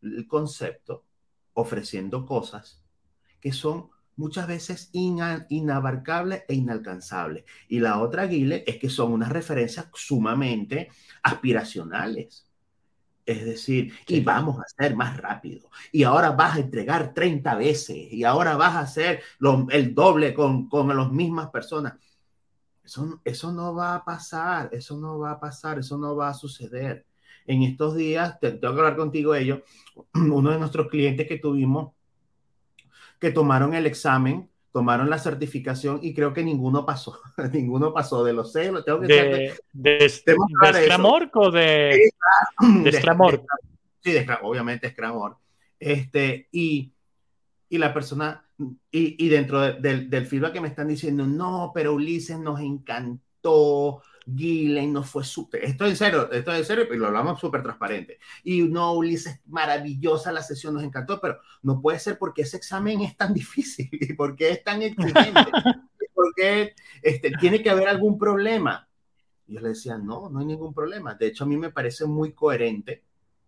[0.03, 1.05] el concepto
[1.55, 2.83] ofreciendo cosas
[3.41, 7.45] que son muchas veces inabarcables e inalcanzables.
[7.69, 10.91] Y la otra, Guile, es que son unas referencias sumamente
[11.23, 12.47] aspiracionales.
[13.27, 15.71] Es decir, y vamos a ser más rápido.
[15.93, 18.13] Y ahora vas a entregar 30 veces.
[18.13, 19.23] Y ahora vas a hacer
[19.71, 21.95] el doble con, con las mismas personas.
[22.85, 24.69] Eso, eso no va a pasar.
[24.73, 25.79] Eso no va a pasar.
[25.79, 27.07] Eso no va a suceder.
[27.47, 29.61] En estos días, tengo que hablar contigo ellos.
[30.15, 31.94] Uno de nuestros clientes que tuvimos,
[33.25, 37.19] que tomaron el examen, tomaron la certificación y creo que ninguno pasó.
[37.55, 38.71] ninguno pasó de los seis.
[38.85, 42.11] Tengo que de, de, de, Scramorg o de,
[42.83, 43.43] de, Scramorg?
[44.03, 45.39] Sí, de, obviamente Scramorg.
[45.81, 46.93] Este, y,
[47.71, 48.47] y la persona,
[48.91, 54.03] y, y dentro del, del feedback que me están diciendo, no, pero Ulises nos encantó,
[54.27, 57.63] Gillen no fue súper, esto en serio, esto es en serio, y lo hablamos súper
[57.63, 58.19] transparente.
[58.43, 63.01] Y no, Ulises, maravillosa la sesión, nos encantó, pero no puede ser porque ese examen
[63.03, 65.51] es tan difícil y porque es tan exigente,
[66.15, 68.89] porque este, tiene que haber algún problema.
[69.47, 71.15] Y yo le decía, no, no hay ningún problema.
[71.15, 73.05] De hecho, a mí me parece muy coherente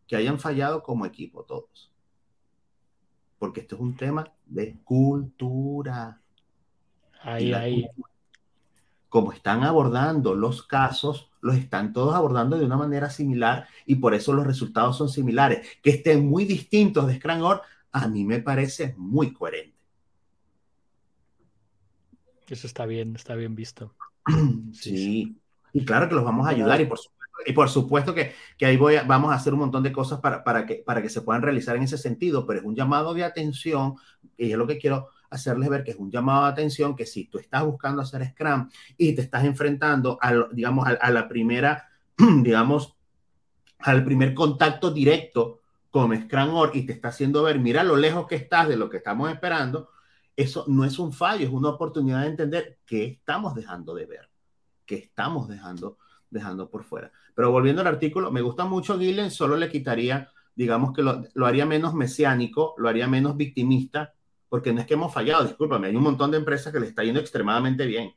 [0.06, 1.90] que hayan fallado como equipo todos.
[3.38, 6.20] Porque esto es un tema de cultura.
[7.22, 7.88] Ahí, ahí
[9.16, 14.12] como están abordando los casos, los están todos abordando de una manera similar y por
[14.12, 15.66] eso los resultados son similares.
[15.83, 17.59] Que estén muy distintos de Scrum
[17.92, 19.74] a mí me parece muy coherente.
[22.46, 23.94] Eso está bien, está bien visto.
[24.74, 25.40] Sí,
[25.72, 28.66] y claro que los vamos a ayudar y por supuesto, y por supuesto que, que
[28.66, 31.22] ahí voy vamos a hacer un montón de cosas para, para, que, para que se
[31.22, 33.94] puedan realizar en ese sentido, pero es un llamado de atención
[34.37, 37.24] y es lo que quiero hacerles ver que es un llamado de atención, que si
[37.26, 41.88] tú estás buscando hacer Scrum y te estás enfrentando a, digamos, a, la primera,
[42.42, 42.96] digamos,
[43.78, 45.60] al primer contacto directo
[45.90, 48.98] con Scrum y te está haciendo ver, mira lo lejos que estás de lo que
[48.98, 49.90] estamos esperando,
[50.36, 54.28] eso no es un fallo, es una oportunidad de entender qué estamos dejando de ver,
[54.84, 57.10] qué estamos dejando, dejando por fuera.
[57.34, 61.46] Pero volviendo al artículo, me gusta mucho Gillen, solo le quitaría, digamos que lo, lo
[61.46, 64.14] haría menos mesiánico, lo haría menos victimista,
[64.48, 67.02] porque no es que hemos fallado, discúlpame, hay un montón de empresas que le está
[67.02, 68.14] yendo extremadamente bien,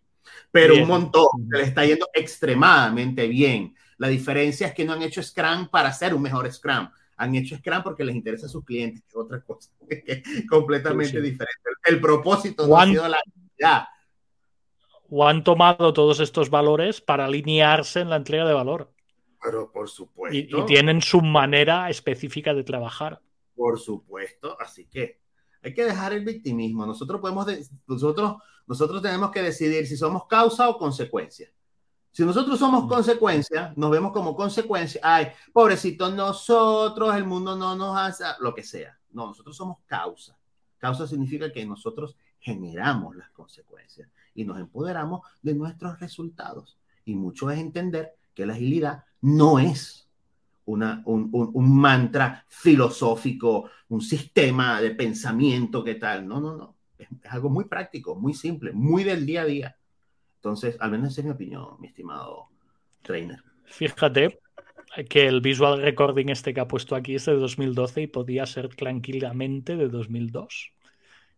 [0.52, 3.76] pero un montón que le está yendo extremadamente bien.
[3.98, 6.90] La diferencia es que no han hecho Scrum para ser un mejor Scrum,
[7.20, 9.72] han hecho Scrum porque les interesa a sus clientes, que es otra cosa,
[10.50, 11.70] completamente diferente.
[11.84, 13.84] El propósito no ha sido la actividad.
[15.10, 18.94] O han tomado todos estos valores para alinearse en la entrega de valor.
[19.44, 20.38] Pero por supuesto.
[20.38, 23.22] y tienen su manera específica de trabajar.
[23.56, 25.19] Por supuesto, así que
[25.62, 26.86] hay que dejar el victimismo.
[26.86, 27.46] Nosotros podemos,
[27.88, 31.52] nosotros, nosotros tenemos que decidir si somos causa o consecuencia.
[32.12, 37.98] Si nosotros somos consecuencia, nos vemos como consecuencia, ay, pobrecito nosotros, el mundo no nos
[37.98, 38.98] hace, lo que sea.
[39.12, 40.38] No, nosotros somos causa.
[40.80, 46.80] Causa significa que nosotros generamos las consecuencias y nos empoderamos de nuestros resultados.
[47.06, 50.09] Y mucho es entender que la agilidad no es
[50.70, 56.28] un, mantra filosófico, un sistema de pensamiento, ¿qué tal?
[56.28, 56.76] No, no, no.
[56.98, 59.78] Es, algo muy práctico, muy simple, muy del día a día.
[60.36, 62.50] Entonces, al menos esa es mi opinión, mi estimado
[63.02, 63.44] trainer.
[63.66, 64.40] Fíjate
[65.10, 68.70] que el visual recording este que ha puesto aquí es de 2012 y podía ser
[68.70, 70.74] tranquilamente de 2002.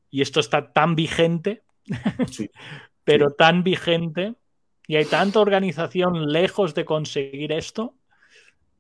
[0.10, 1.64] Y esto está tan vigente,
[3.04, 4.36] pero tan vigente,
[4.88, 7.96] y hay tanta organización lejos de conseguir esto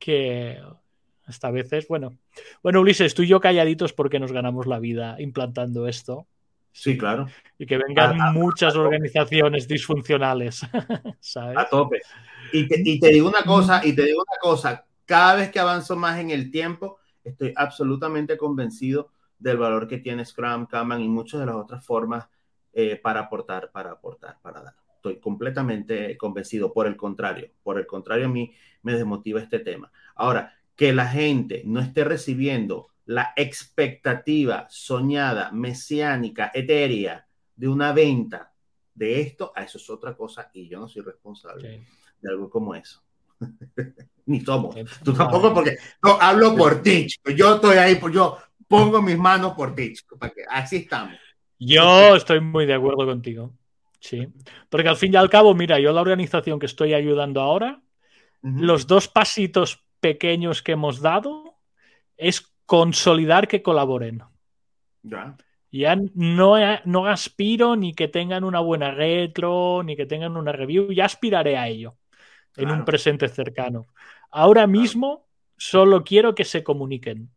[0.01, 0.59] que
[1.27, 2.17] esta vez es bueno.
[2.63, 6.27] Bueno, Ulises, tú y yo calladitos porque nos ganamos la vida implantando esto.
[6.73, 7.27] Sí, claro.
[7.57, 10.61] Y que vengan muchas organizaciones disfuncionales.
[11.55, 12.01] A tope.
[12.53, 16.19] Y te, digo una cosa, y te digo una cosa, cada vez que avanzo más
[16.19, 21.45] en el tiempo, estoy absolutamente convencido del valor que tiene Scrum, Kanban y muchas de
[21.45, 22.27] las otras formas
[22.73, 24.80] eh, para aportar, para aportar, para dar.
[25.01, 26.71] Estoy completamente convencido.
[26.71, 29.91] Por el contrario, por el contrario, a mí me desmotiva este tema.
[30.13, 37.25] Ahora, que la gente no esté recibiendo la expectativa soñada, mesiánica, etérea
[37.55, 38.53] de una venta
[38.93, 41.83] de esto, a eso es otra cosa y yo no soy responsable
[42.21, 43.01] de algo como eso.
[44.27, 44.75] Ni somos.
[45.03, 48.37] Tú tampoco porque no, hablo por ti, Yo estoy ahí, pues yo
[48.67, 51.15] pongo mis manos por ti, para que así estamos.
[51.57, 53.51] Yo estoy muy de acuerdo contigo.
[54.01, 54.27] Sí.
[54.67, 57.81] Porque al fin y al cabo, mira, yo la organización que estoy ayudando ahora,
[58.41, 61.59] los dos pasitos pequeños que hemos dado
[62.17, 64.23] es consolidar que colaboren.
[65.03, 65.37] Ya.
[65.71, 70.91] Ya no, no aspiro ni que tengan una buena retro, ni que tengan una review,
[70.91, 71.95] ya aspiraré a ello
[72.57, 73.87] en un presente cercano.
[74.31, 77.29] Ahora mismo solo quiero que se comuniquen.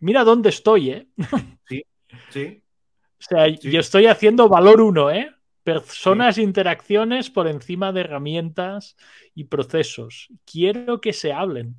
[0.00, 1.08] Mira dónde estoy, ¿eh?
[1.66, 1.84] Sí,
[2.30, 2.62] sí.
[3.20, 5.30] O sea, yo estoy haciendo valor uno, ¿eh?
[5.68, 8.96] Personas, interacciones por encima de herramientas
[9.34, 10.28] y procesos.
[10.46, 11.76] Quiero que se hablen.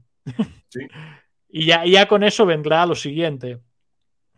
[0.70, 0.82] Sí.
[1.50, 3.64] y ya, ya con eso vendrá lo siguiente.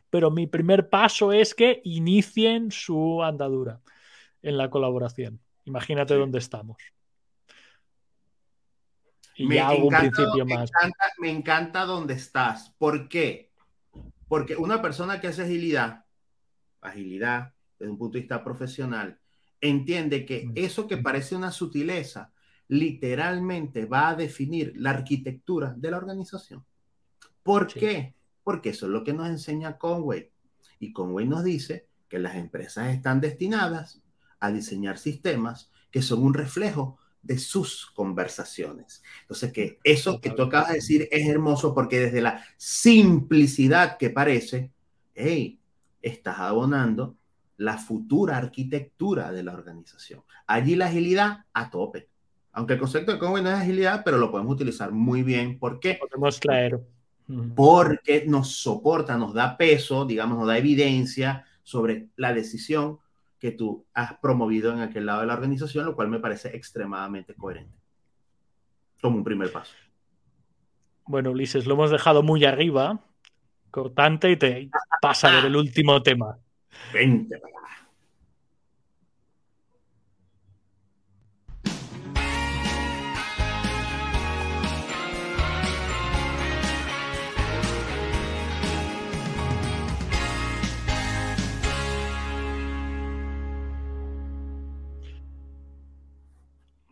[0.09, 3.81] Pero mi primer paso es que inicien su andadura
[4.41, 5.41] en la colaboración.
[5.65, 6.77] Imagínate dónde estamos.
[9.35, 10.69] Y me ya un principio más.
[10.69, 12.73] Encanta, me encanta dónde estás.
[12.77, 13.51] ¿Por qué?
[14.29, 16.05] Porque una persona que hace agilidad,
[16.79, 19.20] agilidad desde un punto de vista profesional,
[19.61, 22.31] entiende que eso que parece una sutileza
[22.67, 26.65] literalmente va a definir la arquitectura de la organización.
[27.43, 28.15] ¿Por qué?
[28.43, 30.31] Porque eso es lo que nos enseña Conway.
[30.79, 34.01] Y Conway nos dice que las empresas están destinadas
[34.39, 39.03] a diseñar sistemas que son un reflejo de sus conversaciones.
[39.21, 44.09] Entonces, que eso que tú acabas de decir es hermoso porque desde la simplicidad que
[44.09, 44.71] parece,
[45.13, 45.59] hey,
[46.01, 47.15] estás abonando
[47.61, 50.23] la futura arquitectura de la organización.
[50.47, 52.09] Allí la agilidad a tope.
[52.53, 55.59] Aunque el concepto de Conway no es agilidad, pero lo podemos utilizar muy bien.
[55.59, 55.99] ¿Por qué?
[56.01, 56.79] Podemos traer.
[57.55, 62.97] Porque nos soporta, nos da peso, digamos, nos da evidencia sobre la decisión
[63.37, 67.35] que tú has promovido en aquel lado de la organización, lo cual me parece extremadamente
[67.35, 67.77] coherente.
[68.99, 69.73] Como un primer paso.
[71.05, 73.05] Bueno, Ulises, lo hemos dejado muy arriba,
[73.69, 76.39] cortante, y te pasa a ver el último tema.
[76.93, 77.39] Vente,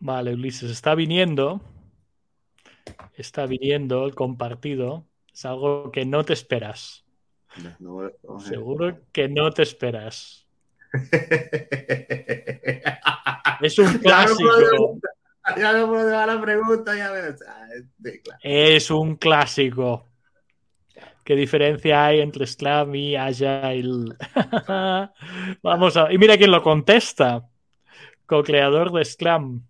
[0.02, 1.60] Vale, Ulises, está viniendo.
[3.14, 5.06] Está viniendo el compartido.
[5.32, 6.99] Es algo que no te esperas.
[8.48, 10.46] Seguro que no te esperas.
[13.60, 14.98] es un clásico.
[15.56, 17.10] Ya no puedo dar la pregunta, ya
[18.42, 20.06] Es un clásico.
[21.24, 24.16] ¿Qué diferencia hay entre Scrum y Agile?
[25.62, 26.12] Vamos a.
[26.12, 27.48] Y mira quién lo contesta.
[28.26, 29.62] Co-creador de Scrum.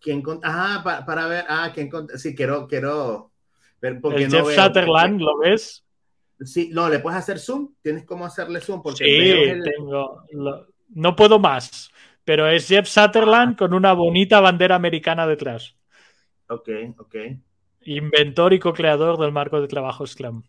[0.00, 1.44] ¿Quién ah, para, ver.
[1.48, 3.32] Ah, ¿quién Sí, quiero, quiero
[3.80, 4.00] ver.
[4.00, 5.83] Porque el Jeff Sutherland, ¿lo ves?
[6.40, 7.74] Sí, no, ¿le puedes hacer zoom?
[7.80, 8.82] ¿Tienes cómo hacerle zoom?
[8.82, 10.24] Porque sí, tengo.
[10.88, 11.90] no puedo más.
[12.24, 15.76] Pero es Jeff Sutherland con una bonita bandera americana detrás.
[16.48, 16.68] Ok,
[16.98, 17.14] ok.
[17.82, 20.42] Inventor y co-creador del marco de trabajo Scrum.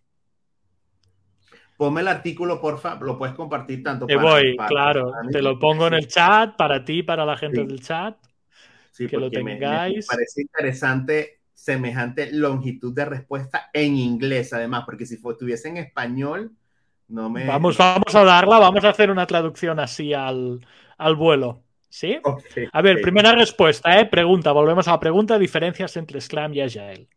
[1.78, 4.06] Ponme el artículo, porfa, lo puedes compartir tanto.
[4.06, 5.12] Te voy, claro.
[5.30, 8.18] te lo pongo en el chat para ti, para la gente del chat.
[8.92, 10.08] Sí, que lo tengáis.
[10.08, 11.35] Me, parece interesante
[11.66, 16.52] semejante longitud de respuesta en inglés, además, porque si estuviese en español,
[17.08, 17.46] no me.
[17.46, 20.62] Vamos, vamos a darla, vamos a hacer una traducción así al,
[21.18, 21.64] vuelo.
[21.90, 22.20] ¿Sí?
[22.72, 24.06] a ver, primera respuesta, ¿eh?
[24.06, 27.08] Pregunta, volvemos a la pregunta: diferencias entre Scrum y Agile.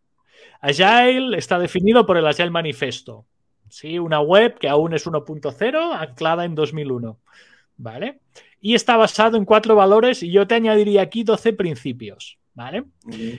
[0.63, 3.27] Agile está definido por el Agile Manifesto.
[3.69, 3.99] ¿sí?
[3.99, 7.19] Una web que aún es 1.0, anclada en 2001.
[7.77, 8.21] ¿Vale?
[8.61, 12.38] y está basado en cuatro valores y yo te añadiría aquí 12 principios.
[12.59, 12.87] ¿Vale?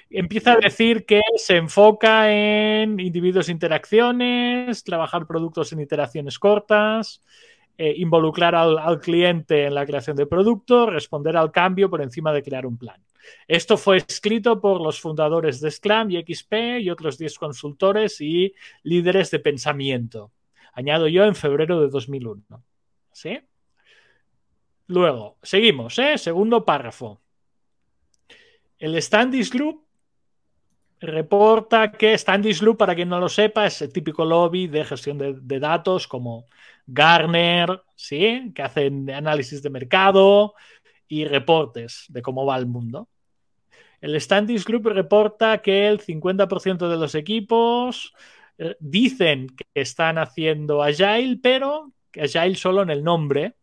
[0.09, 7.21] Empieza a decir que se enfoca en individuos e interacciones, trabajar productos en iteraciones cortas,
[7.77, 12.41] eh, involucrar al, cliente en la creación de producto, responder al cambio por encima de
[12.41, 13.03] crear un plan.
[13.45, 18.53] Esto fue escrito por los fundadores de Scrum y XP y otros 10 consultores y
[18.83, 20.31] líderes de pensamiento.
[20.71, 22.63] Añado yo en febrero de 2001.
[23.11, 23.37] ¿Sí?
[24.87, 26.17] Luego, seguimos, ¿eh?
[26.17, 27.19] Segundo párrafo.
[28.79, 29.83] El Standish Loop
[31.01, 35.17] reporta que Standish Loop, para quien no lo sepa, es el típico lobby de gestión
[35.17, 36.47] de, datos como
[36.87, 38.51] Garner, ¿sí?
[38.53, 40.55] que hacen análisis de mercado
[41.07, 43.09] y reportes de cómo va el mundo.
[44.01, 48.13] El Standish Group reporta que el 50% de los equipos
[48.57, 53.55] eh, dicen que están haciendo Agile, pero Agile solo en el nombre,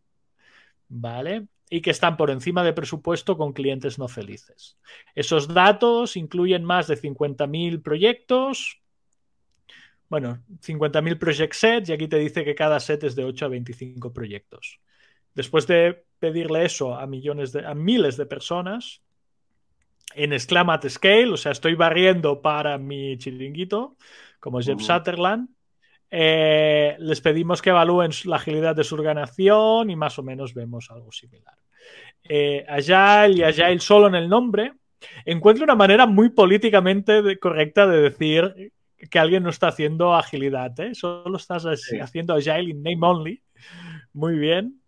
[0.89, 1.47] ¿vale?
[1.69, 4.77] Y que están por encima de presupuesto con clientes no felices.
[5.15, 8.81] Esos datos incluyen más de 50.000 proyectos,
[10.09, 13.49] bueno, 50.000 project sets y aquí te dice que cada set es de 8 a
[13.49, 14.79] 25 proyectos.
[15.33, 19.01] Después de pedirle eso a millones de, a miles de personas
[20.15, 23.97] en Scrum at Scale, o sea, estoy barriendo para mi chiringuito,
[24.39, 25.49] como Jeff Sutherland,
[26.09, 30.89] eh, les pedimos que evalúen la agilidad de su organización y más o menos vemos
[30.89, 31.55] algo similar.
[32.23, 34.73] Eh, Agile y Agile solo en el nombre,
[35.25, 38.73] encuentro una manera muy políticamente correcta de decir
[39.09, 40.95] que alguien no está haciendo agilidad, ¿eh?
[40.95, 43.43] solo estás haciendo Agile in name only.
[44.13, 44.81] Muy bien.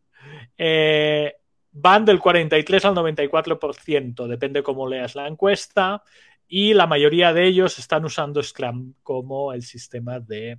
[1.71, 6.01] van del 43 al 94%, depende cómo leas la encuesta,
[6.47, 10.57] y la mayoría de ellos están usando Scrum como el sistema de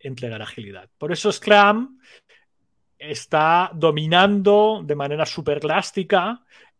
[0.00, 0.88] entregar agilidad.
[0.98, 1.98] Por eso Scrum
[2.98, 5.24] está dominando de manera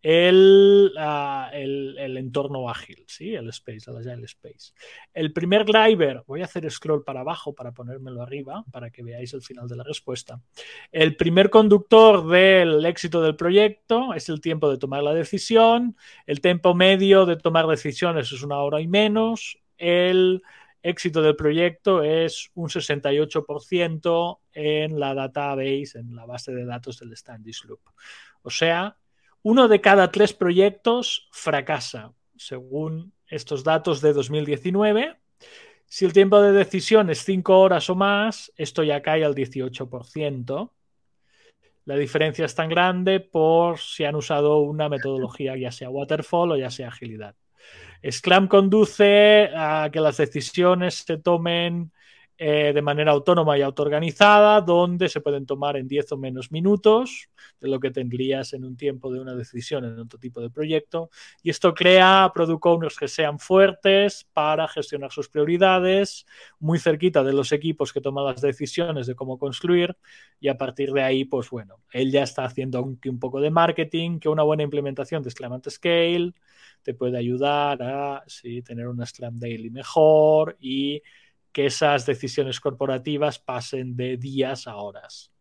[0.02, 3.34] el, ah, el, el, entorno ágil, ¿sí?
[3.34, 4.72] el space, el agile space.
[5.12, 9.34] El primer driver, voy a hacer scroll para abajo para ponérmelo arriba, para que veáis
[9.34, 10.40] el final de la respuesta.
[10.90, 15.96] El primer conductor del éxito del proyecto es el tiempo de tomar la decisión,
[16.26, 20.42] el tiempo medio de tomar decisiones es una hora y menos, el
[20.82, 27.16] éxito del proyecto es un 68% en la database, en la base de datos del
[27.16, 27.80] Standish Loop.
[28.42, 28.96] O sea,
[29.42, 35.16] uno de cada tres proyectos fracasa, según estos datos de 2019.
[35.86, 40.72] Si el tiempo de decisión es 5 horas o más, esto ya cae al 18%.
[41.84, 46.56] La diferencia es tan grande por si han usado una metodología ya sea waterfall o
[46.56, 47.34] ya sea agilidad.
[48.08, 51.92] Scrum conduce a que las decisiones se tomen
[52.42, 57.28] eh, de manera autónoma y autoorganizada, donde se pueden tomar en 10 o menos minutos
[57.60, 61.10] de lo que tendrías en un tiempo de una decisión en otro tipo de proyecto.
[61.42, 66.24] Y esto crea product owners que sean fuertes para gestionar sus prioridades,
[66.58, 69.94] muy cerquita de los equipos que toman las decisiones de cómo construir.
[70.40, 73.50] Y a partir de ahí, pues bueno, él ya está haciendo un, un poco de
[73.50, 76.32] marketing, que una buena implementación de at Scale
[76.82, 78.24] te puede ayudar a
[78.64, 81.02] tener una Scrum Daily mejor y
[81.52, 85.32] que esas decisiones corporativas pasen de días a horas.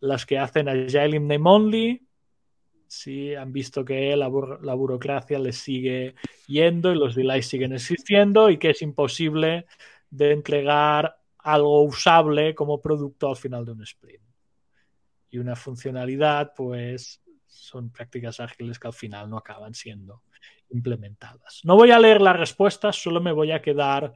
[0.00, 2.06] Las que hacen Agile in Name Only,
[2.86, 4.30] sí, han visto que la,
[4.62, 6.14] la, burocracia les sigue
[6.46, 9.66] yendo y los delays siguen existiendo y que es imposible
[10.10, 14.22] de entregar algo usable como producto al final de un sprint.
[15.30, 20.22] Y una funcionalidad, pues, son prácticas ágiles que al final no acaban siendo
[20.70, 21.60] implementadas.
[21.64, 24.12] No voy a leer las respuestas, solo me voy a quedar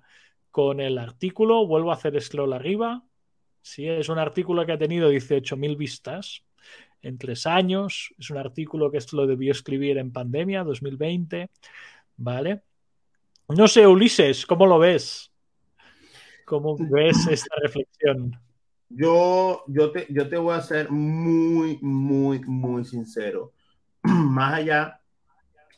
[0.51, 1.67] con el artículo.
[1.67, 3.05] Vuelvo a hacer scroll arriba.
[3.63, 6.43] Sí, es un artículo que ha tenido 18.000 vistas
[7.03, 8.15] en tres años.
[8.19, 11.51] Es un artículo que esto lo debió escribir en pandemia 2020.
[12.17, 12.63] ¿Vale?
[13.49, 15.33] No sé, Ulises, ¿cómo lo ves?
[16.45, 18.39] ¿Cómo ves esta reflexión?
[18.89, 23.53] Yo, yo, te, yo te voy a ser muy, muy, muy sincero.
[24.03, 25.01] Más allá,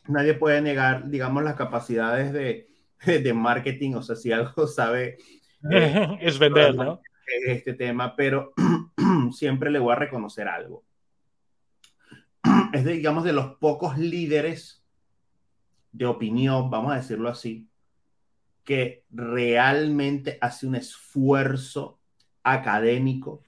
[0.07, 2.72] nadie puede negar, digamos, las capacidades de,
[3.23, 5.17] de marketing, o sea, si algo sabe...
[5.71, 6.99] Eh, es vender, ¿no?
[7.47, 8.53] Este tema, pero
[9.31, 10.83] siempre le voy a reconocer algo.
[12.73, 14.83] Es, de, digamos, de los pocos líderes
[15.93, 17.69] de opinión, vamos a decirlo así,
[18.65, 22.01] que realmente hace un esfuerzo
[22.43, 23.41] académico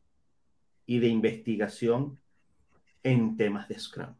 [0.85, 2.17] y de investigación
[3.03, 4.15] en temas de Scrum.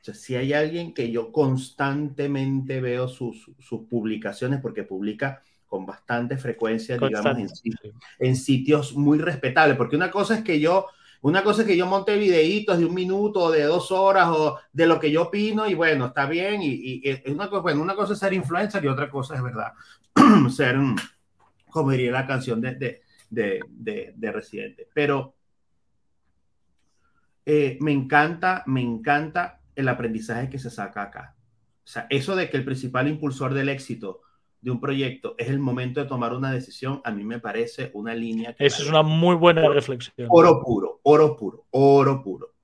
[0.00, 5.86] O sea, si hay alguien que yo constantemente veo sus, sus publicaciones, porque publica con
[5.86, 7.72] bastante frecuencia, digamos, en,
[8.18, 10.86] en, sitios muy respetables, porque una cosa es que yo
[11.22, 14.58] una cosa es que yo monte videitos de un minuto o de dos horas o
[14.72, 16.62] de lo que yo opino y bueno, está bien.
[16.62, 19.72] Y, y, una, cosa, bueno, una cosa es ser influencer y otra cosa es verdad,
[20.50, 20.76] ser,
[21.68, 24.88] como diría la canción de, de, de, de Residente.
[24.94, 25.34] Pero
[27.44, 31.36] eh, me encanta, me encanta el aprendizaje que se saca acá.
[31.84, 34.20] O sea, eso de que el principal impulsor del éxito
[34.60, 38.14] de un proyecto es el momento de tomar una decisión, a mí me parece una
[38.14, 38.54] línea.
[38.54, 40.28] Que Eso es una muy buena reflexión.
[40.30, 42.54] Oro puro, oro puro, oro puro.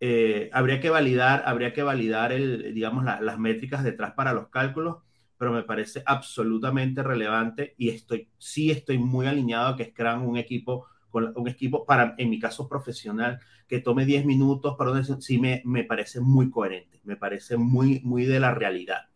[0.00, 4.98] Eh, habría que validar, habría que validar el, digamos, las métricas detrás para los cálculos,
[5.38, 10.36] pero me parece absolutamente relevante y estoy, sí estoy muy alineado a que Scrum, un
[10.38, 10.86] equipo,
[11.16, 15.62] con un equipo para, en mi caso profesional, que tome 10 minutos para sí me,
[15.64, 19.08] me parece muy coherente, me parece muy, muy de la realidad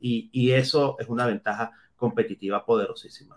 [0.00, 3.36] y, eso es una ventaja competitiva poderosísima.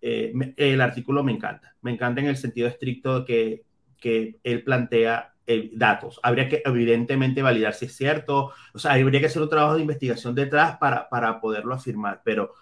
[0.00, 3.64] Eh, el artículo me encanta, me encanta en el sentido estricto que,
[3.98, 6.20] que él plantea eh, datos.
[6.22, 9.82] Habría que evidentemente validar si es cierto, o sea, habría que hacer un trabajo de
[9.82, 12.54] investigación detrás para, para poderlo afirmar, pero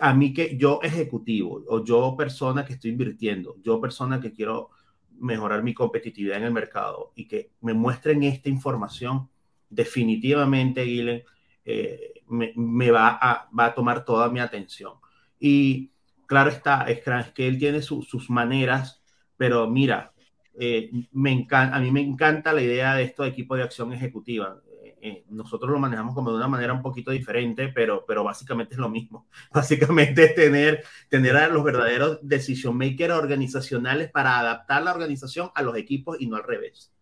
[0.00, 4.70] a mí que yo ejecutivo o yo persona que estoy invirtiendo, yo persona que quiero
[5.18, 9.28] mejorar mi competitividad en el mercado y que me muestren esta información,
[9.68, 11.22] definitivamente, Guilen,
[11.64, 14.94] eh, me, va, a, tomar toda mi atención.
[15.38, 15.92] Y
[16.26, 17.02] claro está, es,
[17.34, 19.02] que él tiene sus maneras,
[19.36, 20.12] pero mira,
[20.58, 23.92] eh, me encanta, a mí me encanta la idea de esto de equipo de acción
[23.92, 24.60] ejecutiva.
[25.00, 28.80] Eh, nosotros lo manejamos como de una manera un poquito diferente, pero, pero básicamente es
[28.80, 29.26] lo mismo.
[29.52, 35.62] Básicamente es tener, tener a los verdaderos decision makers organizacionales para adaptar la organización a
[35.62, 36.92] los equipos y no al revés.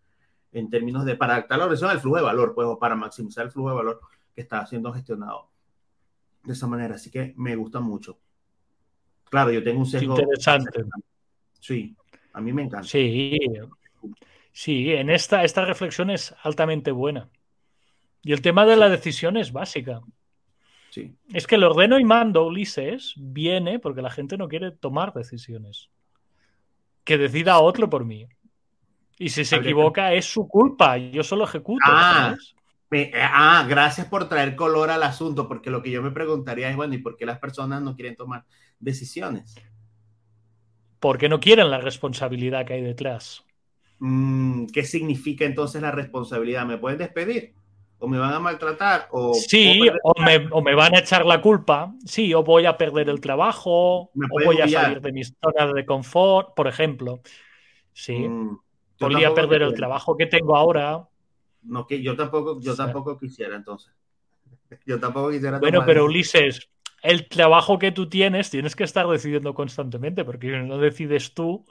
[0.51, 3.45] En términos de para adaptar la organización al flujo de valor, pues, o para maximizar
[3.45, 4.01] el flujo de valor
[4.33, 5.49] que está siendo gestionado
[6.43, 6.95] de esa manera.
[6.95, 8.19] Así que me gusta mucho.
[9.29, 10.17] Claro, yo tengo un sesgo.
[10.19, 10.85] Interesante.
[11.59, 11.95] Sí,
[12.33, 12.87] a mí me encanta.
[12.87, 13.37] Sí,
[14.51, 17.29] sí, en esta, esta reflexión es altamente buena.
[18.27, 20.01] Y el tema de la decisión es básica.
[20.89, 21.15] Sí.
[21.33, 25.89] Es que el ordeno y mando, Ulises, viene porque la gente no quiere tomar decisiones.
[27.05, 28.27] Que decida otro por mí.
[29.17, 30.97] Y si se equivoca, es su culpa.
[30.97, 31.85] Yo solo ejecuto.
[31.87, 32.35] Ah,
[33.31, 36.95] ah, gracias por traer color al asunto, porque lo que yo me preguntaría es, bueno,
[36.95, 38.43] ¿y por qué las personas no quieren tomar
[38.77, 39.55] decisiones?
[40.99, 43.45] Porque no quieren la responsabilidad que hay detrás.
[43.99, 46.65] Mm, ¿Qué significa entonces la responsabilidad?
[46.65, 47.55] ¿Me pueden despedir?
[47.99, 49.07] ¿O me van a maltratar?
[49.11, 51.93] ¿O sí, o me, van a echar la culpa.
[52.05, 54.11] Sí, o voy a perder el trabajo, o
[54.45, 57.21] voy a salir de mi zona de confort, por ejemplo.
[57.93, 58.59] Sí, mm,
[58.99, 61.07] podría perder el trabajo que tengo ahora
[61.67, 63.93] no que yo tampoco, yo tampoco quisiera entonces.
[64.85, 65.59] Yo tampoco quisiera.
[65.59, 66.69] Bueno, pero Ulises,
[67.01, 71.65] el trabajo que tú tienes, tienes que estar decidiendo constantemente, porque si no decides tú,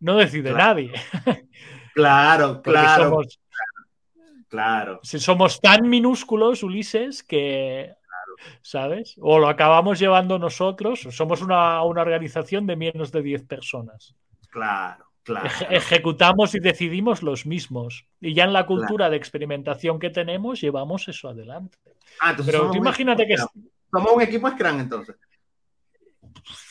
[0.00, 0.92] no decide nadie.
[1.94, 3.22] Claro, claro.
[4.48, 5.00] Claro.
[5.02, 7.94] Si somos tan minúsculos, Ulises, que.
[8.62, 9.16] ¿Sabes?
[9.20, 14.14] O lo acabamos llevando nosotros, somos una, una organización de menos de 10 personas.
[14.50, 15.08] Claro
[15.70, 18.06] ejecutamos y decidimos los mismos.
[18.20, 21.78] Y ya en la cultura de experimentación que tenemos, llevamos eso adelante.
[22.20, 23.36] Ah, Pero tú imagínate que.
[23.36, 25.16] Somos un equipo Scrum entonces.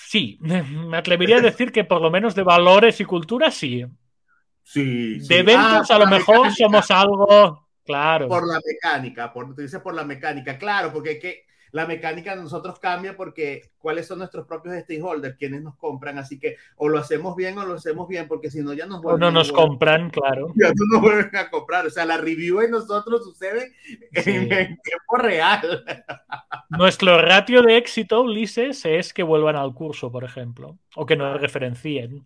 [0.07, 3.86] Sí, me atrevería a decir que por lo menos de valores y cultura sí.
[4.63, 5.19] Sí.
[5.19, 7.66] De eventos ah, a lo mejor somos algo.
[7.88, 8.27] Claro.
[8.27, 12.41] Por la mecánica, por, tú dices por la mecánica, claro, porque que la mecánica de
[12.41, 16.97] nosotros cambia porque cuáles son nuestros propios stakeholders, quienes nos compran, así que o lo
[16.97, 19.23] hacemos bien o lo hacemos bien, porque si no ya nos vuelven.
[19.23, 20.53] O no nos compran, claro.
[20.55, 23.73] Ya no nos vuelven a comprar, o sea, la review en nosotros sucede
[24.13, 25.85] en, tiempo real.
[26.69, 31.39] Nuestro ratio de éxito, Ulises, es que vuelvan al curso, por ejemplo, o que nos
[31.39, 32.25] referencien.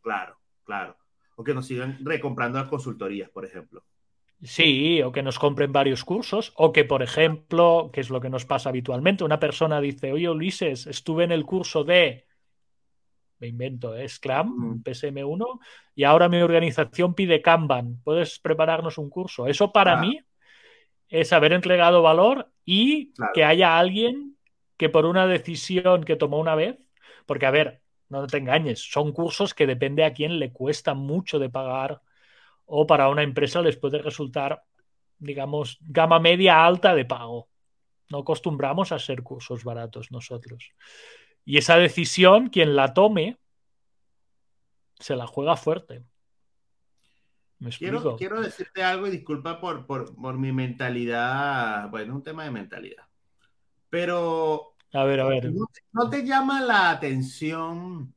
[0.00, 0.96] Claro, claro.
[1.36, 3.82] O que nos sigan recomprando las consultorías, por ejemplo.
[4.42, 8.28] Sí, o que nos compren varios cursos, o que, por ejemplo, que es lo que
[8.28, 12.26] nos pasa habitualmente, una persona dice, oye Ulises, estuve en el curso de,
[13.38, 14.08] me invento, ¿eh?
[14.08, 15.60] Scrum, PSM1,
[15.94, 19.46] y ahora mi organización pide Kanban, ¿puedes prepararnos un curso?
[19.46, 20.20] Eso para mí
[21.08, 24.36] es haber entregado valor y que haya alguien
[24.76, 26.78] que por una decisión que tomó una vez,
[27.26, 31.38] porque a ver, no te engañes, son cursos que depende a quién le cuesta mucho
[31.38, 32.00] de pagar
[32.74, 34.64] o para una empresa les puede resultar,
[35.18, 37.50] digamos, gama media alta de pago.
[38.08, 40.72] No acostumbramos a hacer cursos baratos nosotros.
[41.44, 43.38] Y esa decisión, quien la tome,
[44.98, 46.02] se la juega fuerte.
[47.76, 51.90] quiero, quiero, decirte algo y disculpa por, por, por mi mentalidad.
[51.90, 53.04] Bueno, un tema de mentalidad.
[53.90, 54.76] Pero.
[54.94, 55.52] A ver, a ver.
[55.92, 58.14] ¿No te llama la atención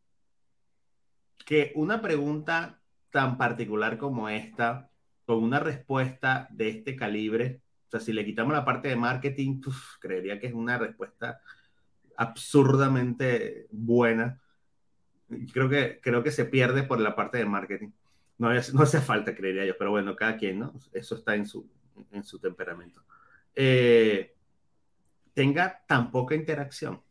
[1.46, 2.80] que una pregunta
[3.16, 4.90] tan particular como esta,
[5.26, 9.62] con una respuesta de este calibre, o sea, si le quitamos la parte de marketing,
[10.02, 11.40] creería que es una respuesta
[12.18, 14.42] absurdamente buena.
[15.54, 17.92] Creo que, creo que se pierde por la parte de marketing.
[18.38, 20.74] No, no hace falta, creería yo, pero bueno, cada quien, ¿no?
[20.92, 21.72] Eso está en su,
[22.12, 23.02] en su temperamento.
[23.56, 24.36] Eh,
[25.34, 27.02] tenga tan poca interacción.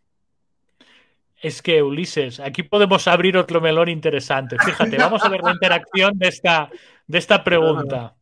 [1.44, 4.56] Es que, Ulises, aquí podemos abrir otro melón interesante.
[4.64, 6.70] Fíjate, vamos a ver la interacción de esta,
[7.06, 8.16] de esta pregunta.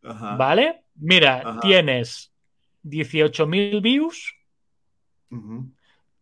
[0.00, 0.84] ¿Vale?
[0.94, 2.32] Mira, tienes
[2.84, 4.32] 18.000 views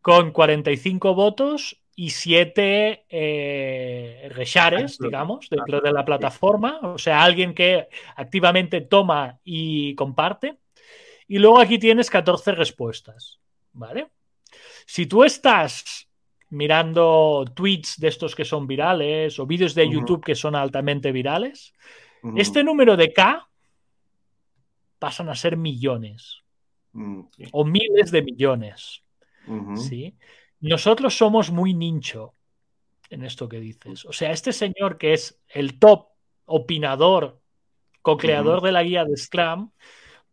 [0.00, 6.80] con 45 votos y 7 eh, reshares, digamos, dentro de la plataforma.
[6.84, 7.86] O sea, alguien que
[8.16, 10.56] activamente toma y comparte.
[11.28, 13.40] Y luego aquí tienes 14 respuestas.
[13.74, 14.08] ¿Vale?
[14.86, 16.05] Si tú estás
[16.50, 21.74] mirando tweets de estos que son virales o vídeos de YouTube que son altamente virales,
[22.36, 23.48] este número de K
[24.98, 26.42] pasan a ser millones
[26.92, 27.20] mm,
[27.52, 29.02] o miles de millones.
[29.76, 30.16] ¿sí?
[30.60, 32.34] Nosotros somos muy nicho
[33.10, 34.04] en esto que dices.
[34.04, 36.08] O sea, este señor que es el top
[36.46, 37.40] opinador,
[38.02, 39.70] co-creador de la guía de Scrum,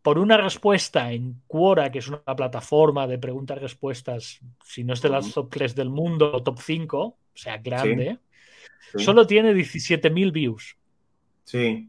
[0.04, 5.08] por una respuesta en Quora, que es una plataforma de preguntas-respuestas, si no es de
[5.08, 8.18] las top 3 del mundo, top 5, o sea, grande,
[8.98, 10.76] solo tiene 17.000 views.
[11.44, 11.88] Sí.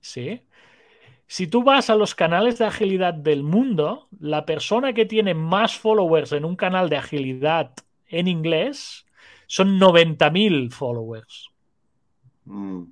[0.00, 0.42] Sí.
[1.28, 5.78] Si tú vas a los canales de agilidad del mundo, la persona que tiene más
[5.78, 7.74] followers en un canal de agilidad
[8.08, 9.06] en inglés
[9.46, 11.48] son 90.000 followers.
[12.44, 12.86] Mm.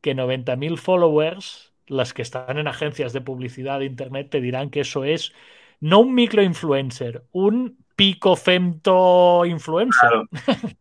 [0.00, 4.80] Que 90.000 followers las que están en agencias de publicidad de Internet te dirán que
[4.80, 5.32] eso es
[5.80, 10.10] no un microinfluencer, un picofemto influencer.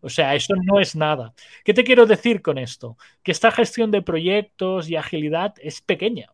[0.00, 1.32] o sea, eso no es nada.
[1.64, 2.96] ¿Qué te quiero decir con esto?
[3.22, 6.32] Que esta gestión de proyectos y agilidad es pequeña.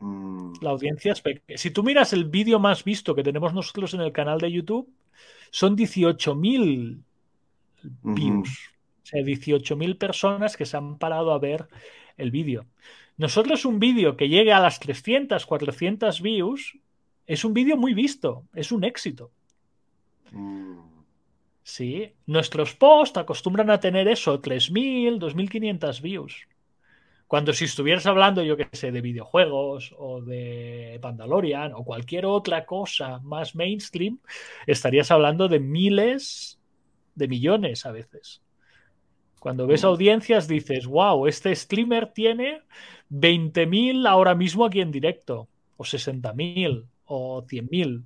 [0.00, 0.54] Mm.
[0.60, 1.58] La audiencia es pequeña.
[1.58, 4.88] Si tú miras el vídeo más visto que tenemos nosotros en el canal de YouTube,
[5.50, 7.02] son 18.000
[8.02, 8.70] views.
[9.02, 11.68] O sea, 18.000 personas que se han parado a ver
[12.16, 12.66] el vídeo.
[13.16, 16.78] Nosotros un vídeo que llegue a las 300, 400 views
[17.26, 19.30] es un vídeo muy visto, es un éxito.
[20.32, 20.78] Mm.
[21.62, 26.46] Sí, nuestros posts acostumbran a tener eso, 3.000, 2.500 views.
[27.26, 32.66] Cuando si estuvieras hablando, yo qué sé, de videojuegos o de Pandalorian o cualquier otra
[32.66, 34.18] cosa más mainstream,
[34.66, 36.60] estarías hablando de miles
[37.14, 38.43] de millones a veces.
[39.44, 42.62] Cuando ves audiencias dices, wow, este streamer tiene
[43.10, 48.04] 20.000 ahora mismo aquí en directo, o 60.000, o 100.000,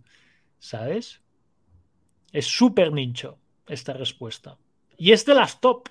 [0.59, 1.21] ¿sabes?
[2.33, 4.57] Es súper nicho esta respuesta.
[4.97, 5.89] Y es de las top.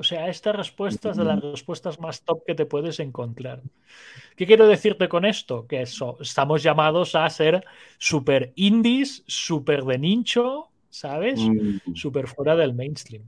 [0.00, 3.62] O sea, esta respuesta es de las respuestas más top que te puedes encontrar.
[4.34, 5.68] ¿Qué quiero decirte con esto?
[5.68, 7.64] Que eso, estamos llamados a ser
[7.98, 11.38] súper indies, súper de nicho, ¿sabes?
[11.38, 11.94] Mm.
[11.94, 13.22] Súper fuera del mainstream.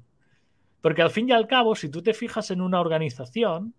[0.80, 3.74] Porque al fin y al cabo, si tú te fijas en una organización,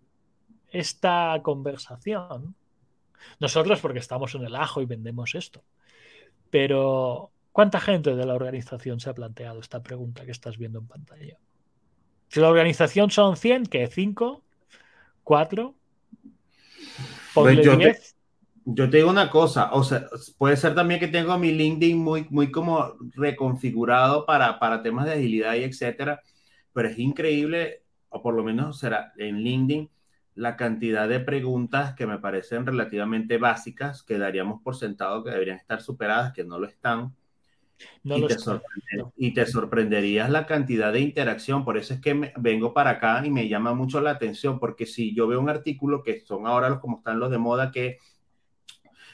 [0.70, 2.54] esta conversación,
[3.40, 5.64] nosotros porque estamos en el ajo y vendemos esto,
[6.50, 10.86] pero ¿cuánta gente de la organización se ha planteado esta pregunta que estás viendo en
[10.86, 11.38] pantalla?
[12.28, 13.90] Si la organización son 100, ¿qué?
[13.90, 14.40] ¿5?
[15.24, 15.74] ¿4?
[17.34, 17.98] yo, te,
[18.64, 20.06] yo te digo una cosa, o sea,
[20.38, 25.12] puede ser también que tengo mi LinkedIn muy, muy como reconfigurado para, para temas de
[25.12, 26.22] agilidad y etcétera
[26.72, 29.90] pero es increíble, o por lo menos será en LinkedIn,
[30.34, 35.58] la cantidad de preguntas que me parecen relativamente básicas, que daríamos por sentado que deberían
[35.58, 37.14] estar superadas, que no lo están.
[38.04, 38.36] y, te
[39.16, 41.64] y, te sorprenderías la cantidad de interacción.
[41.64, 45.14] Por eso es que vengo para acá y me llama mucho la atención, porque si
[45.14, 47.98] yo veo un artículo que son ahora los como están los de moda, que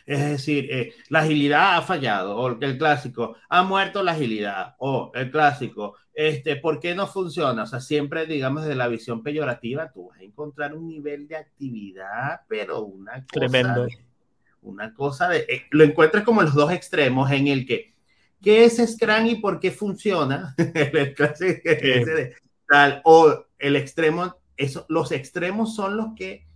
[0.09, 5.13] es decir, eh, la agilidad ha fallado, o el clásico, ha muerto la agilidad, o
[5.15, 7.63] el clásico, este, ¿por qué no funciona?
[7.63, 11.37] O sea, siempre, digamos, desde la visión peyorativa, tú vas a encontrar un nivel de
[11.37, 13.27] actividad, pero una cosa.
[13.31, 13.87] Tremendo.
[14.63, 15.47] una cosa de.
[15.49, 17.95] Eh, lo encuentras como los dos extremos en el que.
[18.43, 20.57] ¿Qué es Scrum y por qué funciona?
[20.75, 21.71] el clásico,
[22.69, 26.49] tal, o el extremo, eso, los extremos son los que.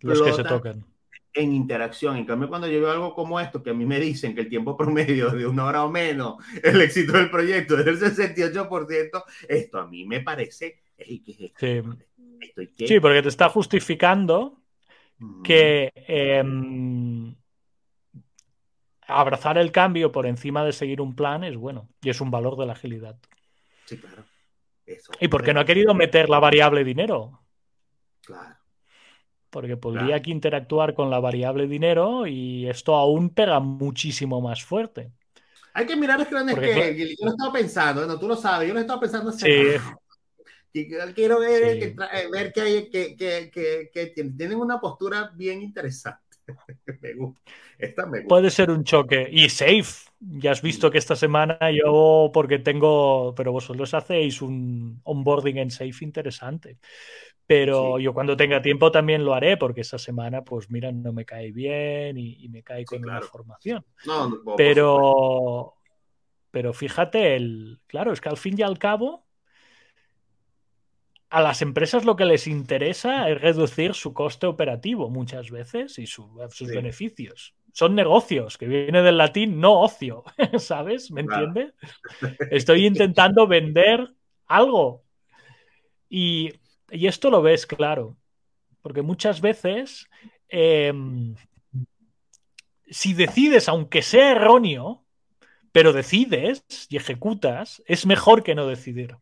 [0.00, 0.89] Los que se tocan
[1.32, 2.16] en interacción.
[2.16, 4.48] En cambio, cuando yo veo algo como esto, que a mí me dicen que el
[4.48, 9.78] tiempo promedio de una hora o menos, el éxito del proyecto es el 68%, esto
[9.78, 10.82] a mí me parece...
[11.56, 13.00] sí.
[13.00, 14.60] porque te está justificando
[15.44, 17.34] que em,
[19.06, 22.56] abrazar el cambio por encima de seguir un plan es bueno y es un valor
[22.56, 23.18] de la agilidad.
[23.84, 24.24] Sí, claro.
[25.20, 27.40] ¿Y por qué no ha querido meter la variable dinero?
[28.22, 28.59] Claro.
[29.50, 35.10] Porque podría aquí interactuar con la variable dinero y esto aún pega muchísimo más fuerte.
[35.74, 38.74] Hay que mirar los grandes que yo lo estaba pensando, no, tú lo sabes, yo
[38.74, 39.46] lo estaba pensando sí.
[41.14, 41.96] quiero ver, que,
[42.32, 46.36] ver que, hay, que, que, que, tienen una postura bien interesante.
[47.00, 47.40] me gusta.
[47.78, 48.28] Esta me gusta.
[48.28, 49.28] Puede ser un choque.
[49.30, 50.09] Y safe.
[50.20, 55.70] Ya has visto que esta semana yo, porque tengo, pero vosotros hacéis un onboarding en
[55.70, 56.78] safe interesante.
[57.46, 61.24] Pero yo cuando tenga tiempo también lo haré, porque esa semana, pues mira, no me
[61.24, 63.84] cae bien y, me cae con una formación.
[64.56, 65.74] pero,
[66.50, 69.26] pero fíjate, el, claro, es que al fin y al cabo,
[71.30, 76.06] a las empresas lo que les interesa es reducir su coste operativo muchas veces y
[76.06, 76.28] sus
[76.68, 77.54] beneficios.
[77.72, 80.24] Son negocios, que viene del latín no ocio,
[80.58, 81.10] ¿sabes?
[81.10, 81.74] ¿Me entiendes?
[82.50, 84.08] Estoy intentando vender
[84.46, 85.02] algo.
[86.08, 86.50] Y
[86.90, 88.16] y esto lo ves claro,
[88.82, 90.08] porque muchas veces,
[90.48, 91.36] em,
[92.88, 95.04] si decides, aunque sea erróneo,
[95.72, 99.16] pero decides y ejecutas, es mejor que no decidir.